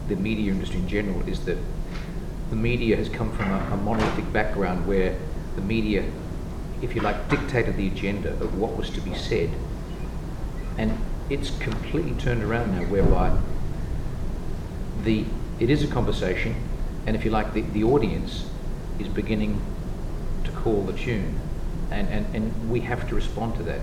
the 0.07 0.15
media 0.15 0.51
industry 0.51 0.79
in 0.79 0.87
general, 0.87 1.27
is 1.27 1.45
that 1.45 1.57
the 2.49 2.55
media 2.55 2.95
has 2.95 3.09
come 3.09 3.31
from 3.31 3.51
a, 3.51 3.73
a 3.73 3.77
monolithic 3.77 4.31
background 4.33 4.87
where 4.87 5.15
the 5.55 5.61
media, 5.61 6.03
if 6.81 6.95
you 6.95 7.01
like, 7.01 7.29
dictated 7.29 7.77
the 7.77 7.87
agenda 7.87 8.31
of 8.31 8.57
what 8.57 8.75
was 8.75 8.89
to 8.89 9.01
be 9.01 9.13
said. 9.13 9.51
And 10.77 10.97
it's 11.29 11.51
completely 11.59 12.13
turned 12.13 12.41
around 12.43 12.75
now, 12.75 12.85
whereby 12.85 13.37
the 15.03 15.25
it 15.59 15.69
is 15.69 15.83
a 15.83 15.87
conversation, 15.87 16.55
and 17.05 17.15
if 17.15 17.25
you 17.25 17.31
like, 17.31 17.53
the, 17.53 17.61
the 17.61 17.83
audience 17.83 18.49
is 18.97 19.07
beginning 19.07 19.61
to 20.45 20.51
call 20.51 20.83
the 20.83 20.93
tune, 20.93 21.39
and, 21.91 22.07
and, 22.07 22.35
and 22.35 22.69
we 22.69 22.79
have 22.81 23.07
to 23.09 23.15
respond 23.15 23.55
to 23.57 23.63
that. 23.63 23.81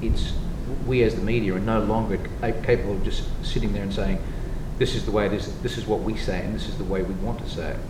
It's 0.00 0.32
we 0.86 1.02
as 1.02 1.14
the 1.14 1.22
media 1.22 1.54
are 1.54 1.60
no 1.60 1.80
longer 1.80 2.18
capable 2.62 2.92
of 2.92 3.04
just 3.04 3.24
sitting 3.44 3.72
there 3.72 3.82
and 3.82 3.92
saying, 3.92 4.22
this 4.78 4.94
is 4.94 5.04
the 5.04 5.10
way 5.10 5.26
it 5.26 5.32
is, 5.32 5.60
this 5.60 5.76
is 5.76 5.86
what 5.86 6.00
we 6.00 6.16
say, 6.16 6.44
and 6.44 6.54
this 6.54 6.68
is 6.68 6.76
the 6.78 6.84
way 6.84 7.02
we 7.02 7.14
want 7.14 7.38
to 7.40 7.48
say 7.48 7.70
it. 7.70 7.80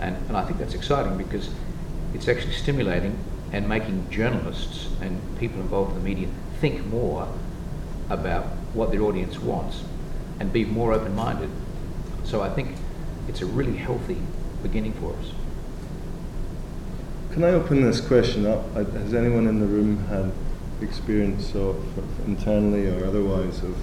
And, 0.00 0.16
and 0.28 0.36
I 0.36 0.44
think 0.44 0.58
that's 0.58 0.74
exciting 0.74 1.16
because 1.16 1.48
it's 2.14 2.28
actually 2.28 2.52
stimulating 2.52 3.18
and 3.52 3.68
making 3.68 4.10
journalists 4.10 4.88
and 5.00 5.20
people 5.38 5.60
involved 5.60 5.96
in 5.96 5.98
the 5.98 6.04
media 6.04 6.28
think 6.60 6.84
more 6.86 7.28
about 8.10 8.44
what 8.74 8.90
their 8.90 9.02
audience 9.02 9.38
wants 9.38 9.82
and 10.40 10.52
be 10.52 10.64
more 10.64 10.92
open 10.92 11.14
minded. 11.14 11.50
So 12.26 12.42
I 12.42 12.50
think 12.50 12.76
it's 13.28 13.40
a 13.40 13.46
really 13.46 13.76
healthy 13.76 14.18
beginning 14.62 14.92
for 14.94 15.12
us. 15.12 15.32
Can 17.32 17.44
I 17.44 17.50
open 17.50 17.82
this 17.82 18.00
question 18.00 18.46
up? 18.46 18.74
Has 18.74 19.14
anyone 19.14 19.46
in 19.46 19.60
the 19.60 19.66
room 19.66 19.98
had 20.06 20.32
experience 20.80 21.54
of 21.54 21.76
internally 22.26 22.88
or 22.88 23.06
otherwise 23.06 23.62
of 23.62 23.76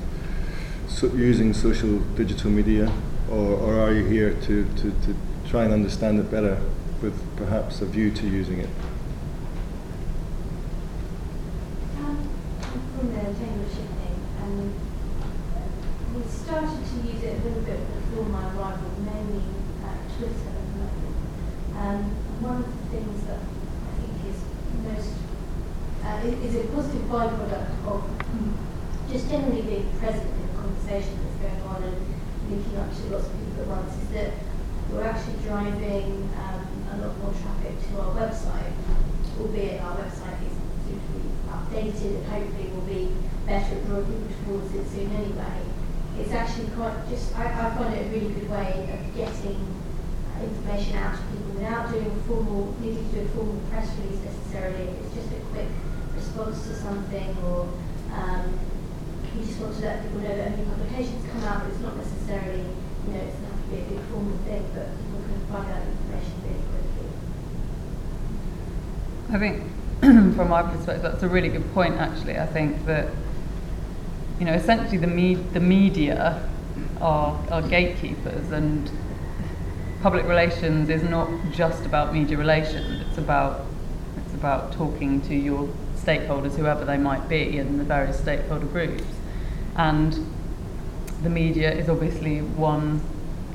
so 0.89 1.07
using 1.07 1.53
social 1.53 1.99
digital 2.15 2.51
media, 2.51 2.91
or, 3.31 3.55
or 3.55 3.79
are 3.79 3.93
you 3.93 4.05
here 4.05 4.33
to, 4.41 4.65
to, 4.75 4.91
to 4.91 5.15
try 5.47 5.63
and 5.63 5.73
understand 5.73 6.19
it 6.19 6.29
better 6.29 6.61
with 7.01 7.19
perhaps 7.37 7.81
a 7.81 7.85
view 7.85 8.11
to 8.11 8.27
using 8.27 8.59
it? 8.59 8.69
Um, 11.97 12.29
from 12.97 13.07
the 13.07 13.21
Chamber 13.21 13.63
of 13.63 13.69
Shipping, 13.71 14.19
and 14.43 14.73
we 16.13 16.21
started 16.29 16.69
to 16.69 16.95
use 17.09 17.23
it 17.23 17.41
a 17.41 17.43
little 17.43 17.65
bit 17.65 17.81
before 17.81 18.25
my 18.29 18.45
arrival, 18.53 18.85
mainly 19.01 19.41
at 19.81 19.97
Twitter 20.13 20.53
Um, 21.73 22.05
one 22.37 22.61
of 22.61 22.69
the 22.69 22.85
things 22.93 23.25
that 23.25 23.41
I 23.41 23.91
think 23.97 24.13
is 24.29 24.37
most 24.85 25.17
uh, 26.05 26.21
is 26.45 26.53
a 26.53 26.69
positive 26.69 27.09
byproduct 27.09 27.73
of 27.89 28.05
just 29.09 29.25
generally 29.25 29.65
being 29.65 29.89
present 29.97 30.29
in 30.29 30.45
the 30.45 30.53
conversation 30.53 31.17
that's 31.17 31.49
going 31.49 31.61
on 31.65 31.81
and 31.81 31.97
linking 32.45 32.77
up 32.77 32.93
to 32.93 33.01
lots 33.09 33.25
of 33.25 33.33
people 33.33 33.65
at 33.65 33.67
once 33.73 33.97
is 33.97 34.09
that 34.13 34.37
we're 34.93 35.09
actually 35.09 35.41
driving 35.41 36.29
um, 36.37 36.61
a 36.93 36.95
lot 37.01 37.17
more 37.25 37.33
traffic 37.41 37.73
to 37.89 37.91
our 37.97 38.13
website, 38.13 38.73
albeit 39.41 39.81
our 39.81 39.97
website 39.97 40.37
is 40.45 40.53
suitably 40.85 41.25
updated 41.49 42.21
and 42.21 42.25
hopefully 42.29 42.69
will 42.69 42.85
be 42.85 43.09
better 43.49 43.81
at 43.81 43.85
drawing 43.89 44.05
people 44.05 44.29
towards 44.45 44.69
it 44.77 44.85
soon 44.93 45.09
anyway. 45.09 45.72
It's 46.19 46.31
actually 46.31 46.67
quite 46.75 47.09
just, 47.09 47.35
I, 47.37 47.45
I 47.45 47.75
find 47.75 47.93
it 47.93 48.05
a 48.05 48.09
really 48.09 48.33
good 48.33 48.49
way 48.49 48.89
of 48.93 49.15
getting 49.15 49.73
information 50.41 50.97
out 50.97 51.15
to 51.17 51.23
people 51.31 51.53
without 51.53 51.91
doing 51.91 52.21
formal, 52.27 52.75
needing 52.81 53.09
to 53.09 53.15
do 53.15 53.21
a 53.21 53.27
formal 53.29 53.59
press 53.69 53.89
release 53.97 54.21
necessarily. 54.23 54.93
It's 55.01 55.15
just 55.15 55.31
a 55.31 55.39
quick 55.51 55.67
response 56.15 56.67
to 56.67 56.75
something 56.75 57.35
or 57.43 57.69
um, 58.13 58.59
you 59.35 59.45
just 59.45 59.59
want 59.59 59.75
to 59.75 59.81
let 59.81 60.03
people 60.03 60.19
know 60.19 60.35
that 60.35 60.47
a 60.53 60.57
new 60.57 60.65
publications 60.65 61.25
come 61.31 61.43
out, 61.43 61.63
but 61.63 61.71
it's 61.71 61.81
not 61.81 61.97
necessarily, 61.97 62.61
you 62.61 63.13
know, 63.13 63.19
it 63.19 63.25
doesn't 63.33 63.45
have 63.45 63.61
to 63.63 63.67
be 63.69 63.77
a 63.81 63.85
big 63.89 63.99
formal 64.11 64.37
thing, 64.45 64.63
but 64.75 64.87
people 64.93 65.21
can 65.25 65.41
find 65.49 65.71
out 65.71 65.81
information 65.81 66.35
really 66.45 66.61
quickly. 66.69 67.09
I 69.33 69.37
think, 69.39 69.63
from 70.35 70.49
my 70.49 70.61
perspective, 70.61 71.01
that's 71.01 71.23
a 71.23 71.27
really 71.27 71.49
good 71.49 71.73
point. 71.73 71.95
Actually, 71.95 72.37
I 72.37 72.45
think 72.45 72.85
that 72.85 73.07
you 74.43 74.49
know, 74.49 74.55
essentially 74.55 74.97
the 74.97 75.07
me- 75.07 75.35
the 75.35 75.61
media 75.61 76.45
are 76.99 77.39
are 77.49 77.61
gatekeepers, 77.61 78.51
and 78.51 78.91
public 80.01 80.25
relations 80.25 80.89
is 80.89 81.01
not 81.01 81.29
just 81.53 81.85
about 81.85 82.13
media 82.13 82.37
relations. 82.37 83.07
It's 83.07 83.17
about 83.17 83.61
it's 84.17 84.33
about 84.33 84.73
talking 84.73 85.21
to 85.29 85.33
your 85.33 85.69
stakeholders, 85.95 86.57
whoever 86.57 86.83
they 86.83 86.97
might 86.97 87.29
be, 87.29 87.57
and 87.57 87.79
the 87.79 87.85
various 87.85 88.19
stakeholder 88.19 88.65
groups. 88.65 89.05
And 89.77 90.27
the 91.21 91.29
media 91.29 91.71
is 91.71 91.87
obviously 91.87 92.39
one, 92.41 93.01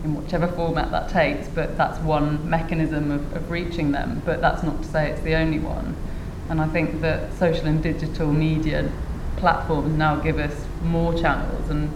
in 0.04 0.14
whichever 0.14 0.48
format 0.48 0.90
that 0.90 1.10
takes, 1.10 1.48
but 1.48 1.76
that's 1.76 1.98
one 1.98 2.48
mechanism 2.48 3.10
of, 3.10 3.36
of 3.36 3.50
reaching 3.50 3.92
them. 3.92 4.22
But 4.24 4.40
that's 4.40 4.62
not 4.62 4.82
to 4.82 4.88
say 4.88 5.10
it's 5.10 5.20
the 5.20 5.34
only 5.34 5.58
one. 5.58 5.96
And 6.48 6.62
I 6.62 6.66
think 6.68 7.02
that 7.02 7.34
social 7.34 7.66
and 7.66 7.82
digital 7.82 8.32
media 8.32 8.90
platforms 9.38 9.96
now 9.96 10.16
give 10.16 10.38
us 10.38 10.66
more 10.82 11.14
channels, 11.14 11.70
and 11.70 11.90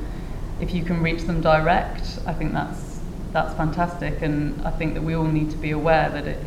if 0.60 0.72
you 0.72 0.84
can 0.84 1.02
reach 1.02 1.22
them 1.22 1.40
direct, 1.40 2.18
I 2.26 2.32
think 2.32 2.52
that's 2.52 3.00
that's 3.32 3.54
fantastic. 3.54 4.22
And 4.22 4.60
I 4.66 4.70
think 4.70 4.94
that 4.94 5.02
we 5.02 5.14
all 5.14 5.24
need 5.24 5.50
to 5.50 5.56
be 5.56 5.70
aware 5.70 6.08
that 6.10 6.26
it 6.26 6.38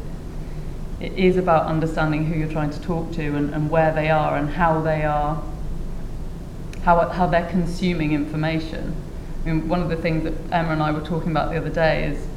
it 1.00 1.12
is 1.14 1.38
about 1.38 1.66
understanding 1.66 2.26
who 2.26 2.40
you're 2.40 2.52
trying 2.52 2.70
to 2.70 2.82
talk 2.82 3.12
to 3.14 3.36
and, 3.36 3.54
and 3.54 3.70
where 3.70 3.92
they 3.94 4.10
are 4.10 4.38
and 4.38 4.50
how 4.50 4.82
they 4.82 5.04
are 5.04 5.44
how, 6.86 7.10
how 7.10 7.26
they're 7.26 7.50
consuming 7.50 8.14
information. 8.14 8.96
I 9.44 9.48
mean, 9.48 9.68
one 9.68 9.82
of 9.82 9.90
the 9.90 9.96
things 9.96 10.24
that 10.24 10.34
Emma 10.52 10.70
and 10.70 10.84
I 10.84 10.92
were 10.92 11.02
talking 11.02 11.32
about 11.32 11.52
the 11.52 11.58
other 11.58 11.70
day 11.70 12.06
is 12.06 12.28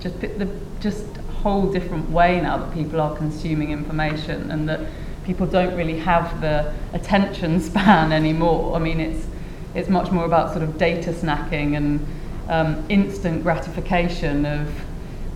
just 0.00 0.20
the 0.20 0.48
just 0.80 1.16
whole 1.42 1.70
different 1.72 2.10
way 2.10 2.40
now 2.40 2.56
that 2.58 2.74
people 2.74 3.00
are 3.00 3.16
consuming 3.16 3.70
information 3.70 4.50
and 4.50 4.68
that 4.68 4.80
people 5.24 5.46
don't 5.46 5.76
really 5.76 5.98
have 5.98 6.40
the 6.40 6.72
attention 6.92 7.60
span 7.68 8.12
anymore. 8.12 8.74
I 8.74 8.78
mean, 8.78 9.00
it's 9.00 9.26
it's 9.74 9.88
much 9.88 10.10
more 10.10 10.24
about 10.24 10.50
sort 10.50 10.62
of 10.62 10.76
data 10.76 11.10
snacking 11.12 11.76
and 11.76 12.06
um, 12.48 12.84
instant 12.88 13.42
gratification 13.42 14.44
of 14.44 14.68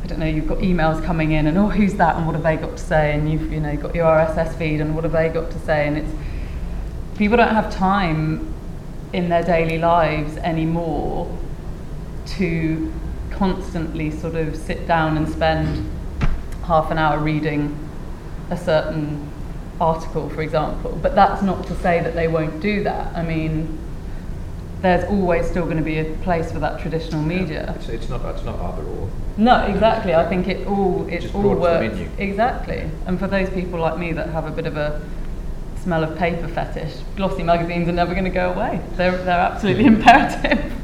I 0.03 0.09
don't 0.09 0.21
know, 0.21 0.27
you've 0.27 0.47
got 0.47 0.59
emails 0.59 1.05
coming 1.05 1.33
in 1.33 1.49
and 1.49 1.59
oh, 1.59 1.69
who's 1.69 1.95
that 1.95 2.17
and 2.17 2.27
what 2.27 2.35
have 2.35 2.45
they 2.45 2.57
got 2.57 2.77
to 2.77 2.83
say? 2.83 3.13
And 3.13 3.31
you've 3.31 3.53
you 3.53 3.61
know 3.61 3.77
got 3.77 3.95
your 3.95 4.07
RSS 4.07 4.57
feed 4.57 4.81
and 4.81 4.95
what 4.95 5.05
have 5.05 5.13
they 5.13 5.29
got 5.29 5.51
to 5.51 5.59
say? 5.61 5.87
And 5.87 5.99
it's 5.99 6.11
people 7.17 7.37
don't 7.37 7.55
have 7.55 7.75
time 7.75 8.53
in 9.13 9.29
their 9.29 9.43
daily 9.43 9.79
lives 9.79 10.37
anymore 10.39 11.37
to 12.27 12.93
constantly 13.31 14.11
sort 14.11 14.35
of 14.35 14.57
sit 14.57 14.87
down 14.87 15.17
and 15.17 15.29
spend 15.29 15.91
half 16.65 16.91
an 16.91 16.99
hour 16.99 17.19
reading 17.19 17.77
a 18.51 18.57
certain 18.57 19.31
article, 19.81 20.29
for 20.31 20.43
example. 20.43 20.99
But 21.03 21.15
that's 21.15 21.43
not 21.43 21.67
to 21.67 21.75
say 21.77 22.01
that 22.01 22.15
they 22.15 22.29
won't 22.29 22.61
do 22.61 22.83
that. 22.85 23.15
I 23.17 23.23
mean, 23.23 23.79
there's 24.83 25.05
always 25.11 25.49
still 25.49 25.65
going 25.65 25.79
to 25.79 25.83
be 25.83 25.99
a 25.99 26.05
place 26.23 26.53
for 26.53 26.59
that 26.61 26.81
traditional 26.81 27.23
media. 27.23 27.65
Yeah, 27.67 27.75
it's, 27.75 27.89
it's 27.89 28.09
not 28.09 28.25
it's 28.35 28.45
not 28.45 28.59
either 28.61 28.83
or. 28.85 29.11
No, 29.37 29.65
exactly. 29.67 30.15
I 30.15 30.29
think 30.29 30.49
it 30.49 30.67
all 30.67 31.07
it 31.09 31.23
Just 31.23 31.35
all 31.35 31.43
broadens 31.55 31.59
the 31.99 32.05
works 32.05 32.11
menu. 32.19 32.31
exactly. 32.31 32.91
And 33.07 33.19
for 33.19 33.27
those 33.27 33.51
people 33.51 33.79
like 33.81 33.99
me 33.99 34.13
that 34.13 34.29
have 34.31 34.47
a 34.47 34.51
bit 34.51 34.67
of 34.67 34.77
a 34.77 35.03
smell 35.83 36.05
of 36.05 36.17
paper 36.19 36.49
fetish, 36.49 36.95
glossy 37.17 37.43
magazines 37.43 37.89
are 37.89 37.93
never 37.93 38.13
going 38.13 38.25
to 38.25 38.31
go 38.31 38.53
away. 38.53 38.81
They're 38.97 39.17
they're 39.25 39.41
absolutely 39.41 39.85
imperative. 39.87 40.73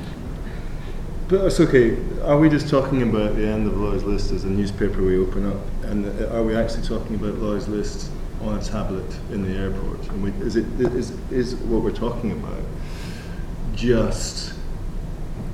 But 1.29 1.47
it's 1.47 1.61
okay. 1.61 1.97
Are 2.25 2.37
we 2.39 2.51
just 2.51 2.69
talking 2.69 3.01
about 3.03 3.37
the 3.37 3.47
end 3.47 3.67
of 3.67 3.75
Lloyd's 3.79 4.05
List 4.05 4.33
as 4.33 4.45
a 4.45 4.49
newspaper 4.51 5.01
we 5.03 5.17
open 5.17 5.51
up? 5.51 5.57
And 5.85 6.05
are 6.31 6.43
we 6.43 6.55
actually 6.55 6.83
talking 6.87 7.15
about 7.17 7.37
Lloyd's 7.37 7.69
List 7.69 8.11
on 8.43 8.59
a 8.59 8.63
tablet 8.63 9.11
in 9.31 9.43
the 9.43 9.59
airport? 9.59 10.09
And 10.09 10.23
we, 10.23 10.31
is, 10.47 10.57
it, 10.57 10.67
is, 10.81 11.11
is 11.31 11.55
what 11.55 11.83
we're 11.83 11.93
talking 11.93 12.33
about 12.33 12.63
just 13.75 14.55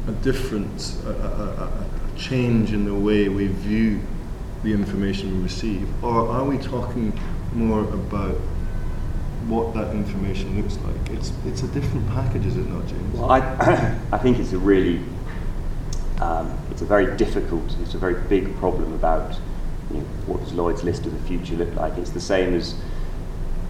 a 0.06 0.12
difference, 0.12 1.02
a, 1.04 1.10
a, 1.10 1.12
a, 1.12 2.18
change 2.18 2.72
in 2.72 2.84
the 2.84 2.94
way 2.94 3.28
we 3.28 3.46
view 3.46 4.00
the 4.64 4.72
information 4.72 5.36
we 5.36 5.42
receive? 5.44 5.88
Or 6.02 6.28
are 6.28 6.44
we 6.44 6.58
talking 6.58 7.18
more 7.52 7.84
about 7.84 8.34
what 9.46 9.72
that 9.74 9.94
information 9.94 10.60
looks 10.60 10.76
like? 10.78 11.10
It's, 11.16 11.32
it's 11.46 11.62
a 11.62 11.68
different 11.68 12.08
package, 12.08 12.44
is 12.46 12.56
it 12.56 12.66
not, 12.68 12.86
James? 12.88 13.16
Well, 13.16 13.30
I, 13.30 13.38
I 14.12 14.18
think 14.18 14.40
it's 14.40 14.52
a 14.52 14.58
really, 14.58 15.00
um, 16.20 16.58
it's 16.72 16.82
a 16.82 16.86
very 16.86 17.16
difficult, 17.16 17.76
it's 17.82 17.94
a 17.94 17.98
very 17.98 18.20
big 18.28 18.54
problem 18.56 18.92
about 18.94 19.38
you 19.90 19.98
know, 19.98 20.04
what 20.26 20.40
does 20.40 20.52
Lloyd's 20.52 20.84
list 20.84 21.06
of 21.06 21.12
the 21.12 21.28
future 21.28 21.54
look 21.54 21.74
like. 21.74 21.96
It's 21.96 22.10
the 22.10 22.20
same 22.20 22.54
as 22.54 22.74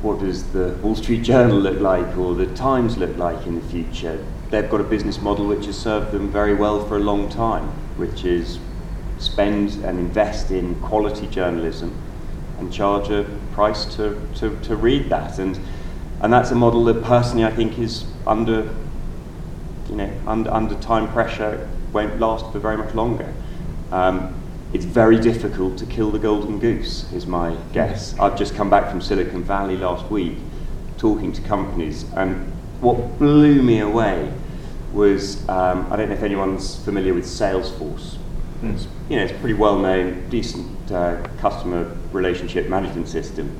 what 0.02 0.20
does 0.20 0.44
the 0.52 0.78
Wall 0.82 0.94
Street 0.94 1.22
Journal 1.22 1.58
look 1.58 1.80
like 1.80 2.16
or 2.16 2.34
the 2.34 2.46
Times 2.54 2.96
look 2.96 3.16
like 3.16 3.46
in 3.46 3.56
the 3.56 3.66
future. 3.68 4.24
They've 4.50 4.68
got 4.68 4.80
a 4.80 4.84
business 4.84 5.20
model 5.20 5.46
which 5.46 5.66
has 5.66 5.76
served 5.76 6.12
them 6.12 6.30
very 6.30 6.54
well 6.54 6.84
for 6.86 6.96
a 6.96 7.00
long 7.00 7.28
time, 7.28 7.68
which 7.96 8.24
is 8.24 8.58
spend 9.18 9.72
and 9.84 9.98
invest 9.98 10.50
in 10.50 10.76
quality 10.76 11.26
journalism 11.26 11.96
and 12.58 12.72
charge 12.72 13.10
a 13.10 13.24
price 13.52 13.84
to, 13.96 14.20
to, 14.36 14.58
to 14.62 14.76
read 14.76 15.08
that. 15.10 15.38
And, 15.38 15.58
and 16.20 16.32
that's 16.32 16.50
a 16.50 16.54
model 16.54 16.84
that 16.84 17.02
personally 17.02 17.44
I 17.44 17.50
think 17.50 17.78
is 17.78 18.04
under, 18.26 18.72
you 19.88 19.96
know, 19.96 20.12
under, 20.26 20.50
under 20.50 20.74
time 20.76 21.08
pressure, 21.12 21.68
won't 21.92 22.20
last 22.20 22.50
for 22.52 22.58
very 22.58 22.76
much 22.76 22.94
longer. 22.94 23.32
Um, 23.90 24.37
it's 24.72 24.84
very 24.84 25.18
difficult 25.18 25.78
to 25.78 25.86
kill 25.86 26.10
the 26.10 26.18
golden 26.18 26.58
goose, 26.58 27.10
is 27.12 27.26
my 27.26 27.56
guess. 27.72 28.18
I've 28.18 28.36
just 28.36 28.54
come 28.54 28.68
back 28.68 28.90
from 28.90 29.00
Silicon 29.00 29.42
Valley 29.42 29.76
last 29.76 30.10
week 30.10 30.36
talking 30.98 31.32
to 31.32 31.40
companies, 31.42 32.04
and 32.14 32.52
what 32.80 33.18
blew 33.18 33.62
me 33.62 33.80
away 33.80 34.32
was 34.92 35.48
um, 35.48 35.90
I 35.90 35.96
don't 35.96 36.08
know 36.08 36.14
if 36.14 36.22
anyone's 36.22 36.82
familiar 36.84 37.14
with 37.14 37.24
Salesforce. 37.24 38.16
It's, 38.62 38.88
you 39.08 39.16
know, 39.16 39.22
it's 39.22 39.32
a 39.32 39.36
pretty 39.36 39.54
well 39.54 39.78
known, 39.78 40.28
decent 40.28 40.90
uh, 40.90 41.22
customer 41.38 41.96
relationship 42.12 42.68
management 42.68 43.08
system, 43.08 43.56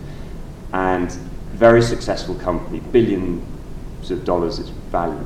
and 0.73 1.11
very 1.53 1.83
successful 1.83 2.35
company, 2.35 2.81
billions 2.81 4.11
of 4.11 4.25
dollars 4.25 4.59
its 4.59 4.71
value. 4.90 5.25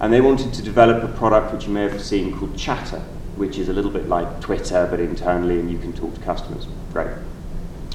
And 0.00 0.12
they 0.12 0.20
wanted 0.20 0.52
to 0.54 0.62
develop 0.62 1.02
a 1.02 1.08
product 1.16 1.52
which 1.52 1.66
you 1.66 1.72
may 1.72 1.82
have 1.82 2.02
seen 2.02 2.36
called 2.36 2.56
Chatter, 2.56 3.02
which 3.36 3.58
is 3.58 3.68
a 3.68 3.72
little 3.72 3.90
bit 3.90 4.08
like 4.08 4.40
Twitter 4.40 4.86
but 4.90 5.00
internally, 5.00 5.60
and 5.60 5.70
you 5.70 5.78
can 5.78 5.92
talk 5.92 6.14
to 6.14 6.20
customers. 6.20 6.66
Great. 6.92 7.10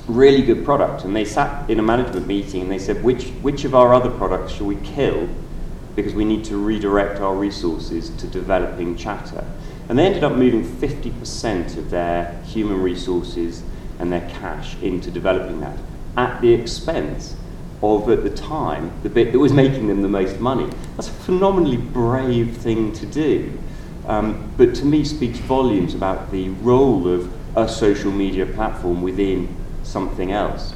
Really 0.08 0.42
good 0.42 0.66
product. 0.66 1.04
And 1.04 1.16
they 1.16 1.26
sat 1.26 1.70
in 1.70 1.80
a 1.80 1.84
management 1.84 2.28
meeting 2.28 2.62
and 2.62 2.72
they 2.72 2.80
said, 2.80 3.04
which, 3.04 3.28
which 3.42 3.64
of 3.66 3.76
our 3.76 3.94
other 3.94 4.10
products 4.10 4.54
shall 4.54 4.68
we 4.68 4.78
kill 4.78 5.28
because 5.96 6.14
we 6.14 6.26
need 6.26 6.46
to 6.46 6.58
redirect 6.58 7.20
our 7.20 7.36
resources 7.36 8.10
to 8.18 8.28
developing 8.28 8.96
Chatter? 8.96 9.44
And 9.90 10.00
they 10.00 10.06
ended 10.06 10.24
up 10.24 10.34
moving 10.34 10.64
50% 10.64 11.78
of 11.78 11.90
their 11.90 12.42
human 12.46 12.82
resources 12.82 13.64
and 14.00 14.12
their 14.12 14.28
cash 14.30 14.76
into 14.82 15.12
developing 15.12 15.60
that 15.60 15.78
at 16.18 16.42
the 16.42 16.54
expense 16.54 17.36
of, 17.82 18.10
at 18.10 18.24
the 18.24 18.30
time, 18.30 18.92
the 19.04 19.10
bit 19.10 19.32
that 19.32 19.40
was 19.40 19.54
making 19.54 19.88
them 19.88 20.02
the 20.02 20.08
most 20.08 20.40
money. 20.40 20.70
That's 20.96 21.08
a 21.08 21.12
phenomenally 21.12 21.78
brave 21.78 22.58
thing 22.58 22.92
to 22.94 23.06
do. 23.06 23.58
Um, 24.08 24.52
but 24.58 24.76
to 24.76 24.86
me 24.86 25.04
speaks 25.04 25.38
volumes 25.40 25.94
about 25.94 26.32
the 26.32 26.50
role 26.50 27.08
of 27.08 27.32
a 27.56 27.68
social 27.68 28.12
media 28.12 28.46
platform 28.46 29.02
within 29.02 29.56
something 29.84 30.32
else. 30.32 30.76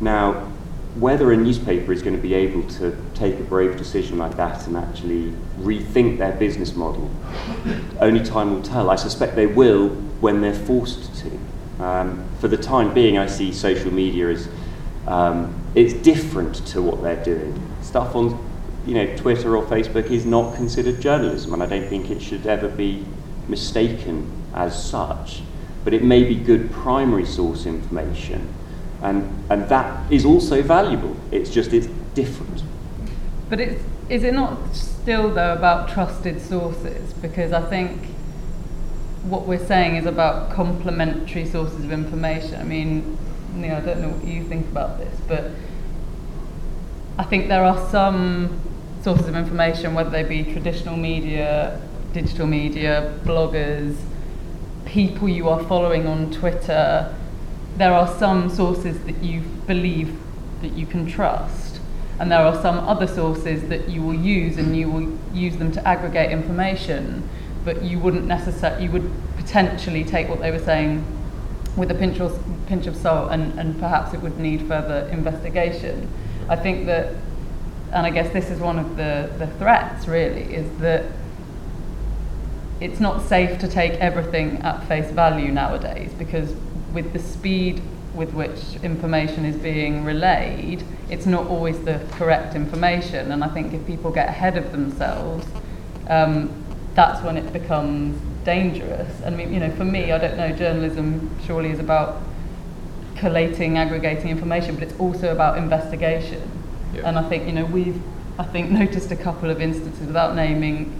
Now, 0.00 0.48
whether 0.94 1.32
a 1.32 1.36
newspaper 1.36 1.92
is 1.92 2.02
going 2.02 2.16
to 2.16 2.22
be 2.22 2.34
able 2.34 2.68
to 2.68 2.96
take 3.14 3.38
a 3.38 3.42
brave 3.42 3.76
decision 3.76 4.18
like 4.18 4.36
that 4.36 4.66
and 4.66 4.76
actually 4.76 5.32
rethink 5.60 6.18
their 6.18 6.32
business 6.32 6.74
model, 6.74 7.10
only 8.00 8.24
time 8.24 8.54
will 8.54 8.62
tell. 8.62 8.90
I 8.90 8.96
suspect 8.96 9.36
they 9.36 9.46
will 9.46 9.90
when 10.20 10.40
they're 10.40 10.54
forced 10.54 11.14
to. 11.18 11.84
Um, 11.84 12.24
for 12.40 12.48
the 12.48 12.56
time 12.56 12.92
being, 12.92 13.18
I 13.18 13.26
see 13.26 13.52
social 13.52 13.92
media 13.92 14.30
as 14.30 14.48
um, 15.06 15.54
it's 15.74 15.94
different 15.94 16.66
to 16.68 16.82
what 16.82 17.02
they're 17.02 17.22
doing. 17.22 17.54
Stuff 17.82 18.16
on 18.16 18.47
you 18.86 18.94
know, 18.94 19.16
Twitter 19.16 19.56
or 19.56 19.64
Facebook 19.64 20.10
is 20.10 20.24
not 20.24 20.54
considered 20.54 21.00
journalism, 21.00 21.52
and 21.52 21.62
I 21.62 21.66
don't 21.66 21.88
think 21.88 22.10
it 22.10 22.20
should 22.20 22.46
ever 22.46 22.68
be 22.68 23.04
mistaken 23.48 24.30
as 24.54 24.82
such. 24.82 25.42
But 25.84 25.94
it 25.94 26.02
may 26.02 26.24
be 26.24 26.34
good 26.34 26.70
primary 26.70 27.24
source 27.24 27.64
information 27.64 28.52
And, 29.00 29.44
and 29.48 29.68
that 29.68 30.10
is 30.12 30.24
also 30.24 30.62
valuable. 30.62 31.16
It's 31.30 31.50
just 31.50 31.72
it's 31.72 31.86
different. 32.14 32.62
But 33.48 33.60
it's, 33.60 33.82
is 34.08 34.24
it 34.24 34.34
not 34.34 34.74
still, 34.74 35.32
though, 35.32 35.52
about 35.52 35.88
trusted 35.88 36.40
sources? 36.40 37.12
Because 37.14 37.52
I 37.52 37.62
think 37.62 38.06
what 39.22 39.46
we're 39.46 39.64
saying 39.64 39.96
is 39.96 40.06
about 40.06 40.50
complementary 40.50 41.46
sources 41.46 41.84
of 41.84 41.92
information. 41.92 42.60
I 42.60 42.64
mean, 42.64 43.18
I 43.56 43.80
don't 43.80 44.00
know 44.00 44.08
what 44.08 44.24
you 44.24 44.44
think 44.44 44.66
about 44.68 44.98
this, 44.98 45.20
but 45.28 45.50
I 47.18 47.24
think 47.24 47.48
there 47.48 47.64
are 47.64 47.90
some 47.90 48.60
sources 49.02 49.26
of 49.26 49.34
information, 49.34 49.92
whether 49.92 50.08
they 50.08 50.22
be 50.22 50.44
traditional 50.52 50.96
media, 50.96 51.80
digital 52.12 52.46
media, 52.46 53.18
bloggers, 53.24 53.96
people 54.84 55.28
you 55.28 55.48
are 55.48 55.62
following 55.64 56.06
on 56.06 56.30
Twitter, 56.30 57.12
there 57.76 57.92
are 57.92 58.06
some 58.18 58.48
sources 58.48 59.00
that 59.00 59.20
you 59.22 59.40
believe 59.66 60.16
that 60.62 60.74
you 60.74 60.86
can 60.86 61.06
trust. 61.06 61.80
And 62.20 62.30
there 62.30 62.38
are 62.38 62.54
some 62.62 62.78
other 62.78 63.08
sources 63.08 63.68
that 63.68 63.88
you 63.88 64.00
will 64.00 64.14
use 64.14 64.56
and 64.56 64.76
you 64.76 64.88
will 64.88 65.18
use 65.34 65.56
them 65.56 65.72
to 65.72 65.88
aggregate 65.88 66.30
information, 66.30 67.28
but 67.64 67.82
you 67.82 67.98
wouldn't 67.98 68.26
necessarily, 68.26 68.84
you 68.84 68.90
would 68.92 69.10
potentially 69.36 70.04
take 70.04 70.28
what 70.28 70.38
they 70.38 70.52
were 70.52 70.58
saying 70.60 71.04
with 71.76 71.90
a 71.90 71.94
pinch 71.94 72.20
of, 72.20 72.40
pinch 72.68 72.86
of 72.86 72.96
salt 72.96 73.32
and, 73.32 73.58
and 73.58 73.76
perhaps 73.80 74.14
it 74.14 74.22
would 74.22 74.38
need 74.38 74.68
further 74.68 75.08
investigation. 75.12 76.08
I 76.48 76.56
think 76.56 76.86
that, 76.86 77.14
and 77.92 78.06
I 78.06 78.10
guess 78.10 78.32
this 78.32 78.50
is 78.50 78.58
one 78.60 78.78
of 78.78 78.96
the, 78.96 79.30
the 79.38 79.46
threats 79.58 80.08
really, 80.08 80.54
is 80.54 80.78
that 80.78 81.04
it's 82.80 83.00
not 83.00 83.22
safe 83.22 83.58
to 83.58 83.68
take 83.68 83.92
everything 83.94 84.58
at 84.58 84.86
face 84.86 85.10
value 85.10 85.50
nowadays 85.50 86.12
because 86.16 86.54
with 86.92 87.12
the 87.12 87.18
speed 87.18 87.82
with 88.14 88.32
which 88.34 88.60
information 88.82 89.44
is 89.44 89.56
being 89.56 90.04
relayed, 90.04 90.82
it's 91.10 91.26
not 91.26 91.46
always 91.46 91.78
the 91.84 92.00
correct 92.12 92.54
information. 92.54 93.30
And 93.32 93.44
I 93.44 93.48
think 93.48 93.72
if 93.72 93.86
people 93.86 94.10
get 94.10 94.28
ahead 94.28 94.56
of 94.56 94.72
themselves, 94.72 95.46
um, 96.08 96.50
that's 96.94 97.22
when 97.22 97.36
it 97.36 97.52
becomes 97.52 98.20
dangerous. 98.44 99.22
I 99.24 99.30
mean, 99.30 99.52
you 99.52 99.60
know, 99.60 99.70
for 99.72 99.84
me, 99.84 100.10
I 100.10 100.18
don't 100.18 100.36
know, 100.36 100.50
journalism 100.52 101.30
surely 101.46 101.70
is 101.70 101.78
about 101.78 102.20
collating, 103.18 103.78
aggregating 103.78 104.30
information, 104.30 104.74
but 104.74 104.84
it's 104.84 104.98
also 104.98 105.32
about 105.32 105.58
investigation. 105.58 106.42
Yeah. 106.94 107.08
And 107.08 107.18
I 107.18 107.28
think, 107.28 107.46
you 107.46 107.52
know, 107.52 107.64
we've, 107.64 108.00
I 108.38 108.44
think, 108.44 108.70
noticed 108.82 109.10
a 109.10 109.16
couple 109.16 109.50
of 109.50 109.60
instances 109.60 110.06
without 110.06 110.34
naming, 110.34 110.92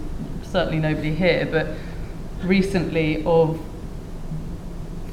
certainly 0.43 0.79
nobody 0.79 1.13
here, 1.13 1.47
but 1.49 1.67
recently 2.45 3.23
of 3.25 3.59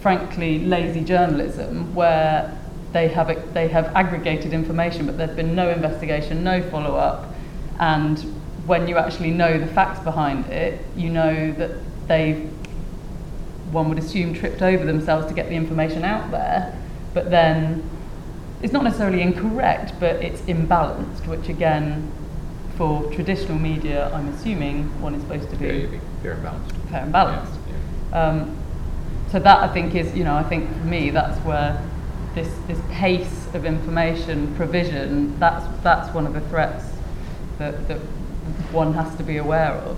frankly 0.00 0.60
lazy 0.60 1.02
journalism 1.02 1.92
where 1.94 2.56
they 2.92 3.08
have 3.08 3.52
they 3.52 3.66
have 3.66 3.86
aggregated 3.96 4.52
information 4.52 5.04
but 5.04 5.18
there's 5.18 5.34
been 5.34 5.56
no 5.56 5.68
investigation 5.68 6.44
no 6.44 6.62
follow 6.70 6.94
up 6.94 7.34
and 7.80 8.20
when 8.66 8.86
you 8.86 8.96
actually 8.96 9.32
know 9.32 9.58
the 9.58 9.66
facts 9.66 9.98
behind 10.04 10.46
it 10.46 10.80
you 10.94 11.10
know 11.10 11.50
that 11.52 11.72
they've 12.06 12.48
one 13.72 13.88
would 13.88 13.98
assume 13.98 14.32
tripped 14.32 14.62
over 14.62 14.84
themselves 14.84 15.26
to 15.26 15.34
get 15.34 15.48
the 15.48 15.54
information 15.56 16.04
out 16.04 16.30
there 16.30 16.72
but 17.16 17.30
then 17.30 17.82
it's 18.62 18.74
not 18.74 18.84
necessarily 18.84 19.22
incorrect 19.22 19.94
but 19.98 20.16
it's 20.16 20.42
imbalanced 20.42 21.26
which 21.26 21.48
again 21.48 22.12
for 22.76 23.10
traditional 23.14 23.58
media 23.58 24.10
I'm 24.14 24.28
assuming 24.34 24.76
one 25.00 25.14
is 25.14 25.22
supposed 25.22 25.48
to 25.48 25.56
be 25.56 25.66
Yeah, 25.66 26.00
fair 26.22 26.32
and 26.32 26.42
balanced. 26.42 26.76
fair 26.90 27.02
and 27.04 27.12
balanced 27.12 27.52
Yeah, 28.12 28.20
um, 28.20 28.56
so 29.32 29.38
that 29.40 29.58
I 29.66 29.68
think 29.72 29.94
is, 29.94 30.14
you 30.14 30.24
know, 30.24 30.36
I 30.36 30.42
think 30.44 30.70
for 30.70 30.84
me 30.96 31.08
that's 31.10 31.38
where 31.44 31.70
this 32.34 32.50
this 32.68 32.78
pace 32.90 33.48
of 33.54 33.64
information 33.64 34.54
provision 34.56 35.38
that's 35.40 35.64
that's 35.82 36.08
one 36.14 36.26
of 36.26 36.34
the 36.34 36.42
threats 36.50 36.84
that, 37.58 37.88
that 37.88 37.98
one 38.72 38.92
has 38.92 39.10
to 39.16 39.22
be 39.22 39.38
aware 39.38 39.72
of. 39.72 39.96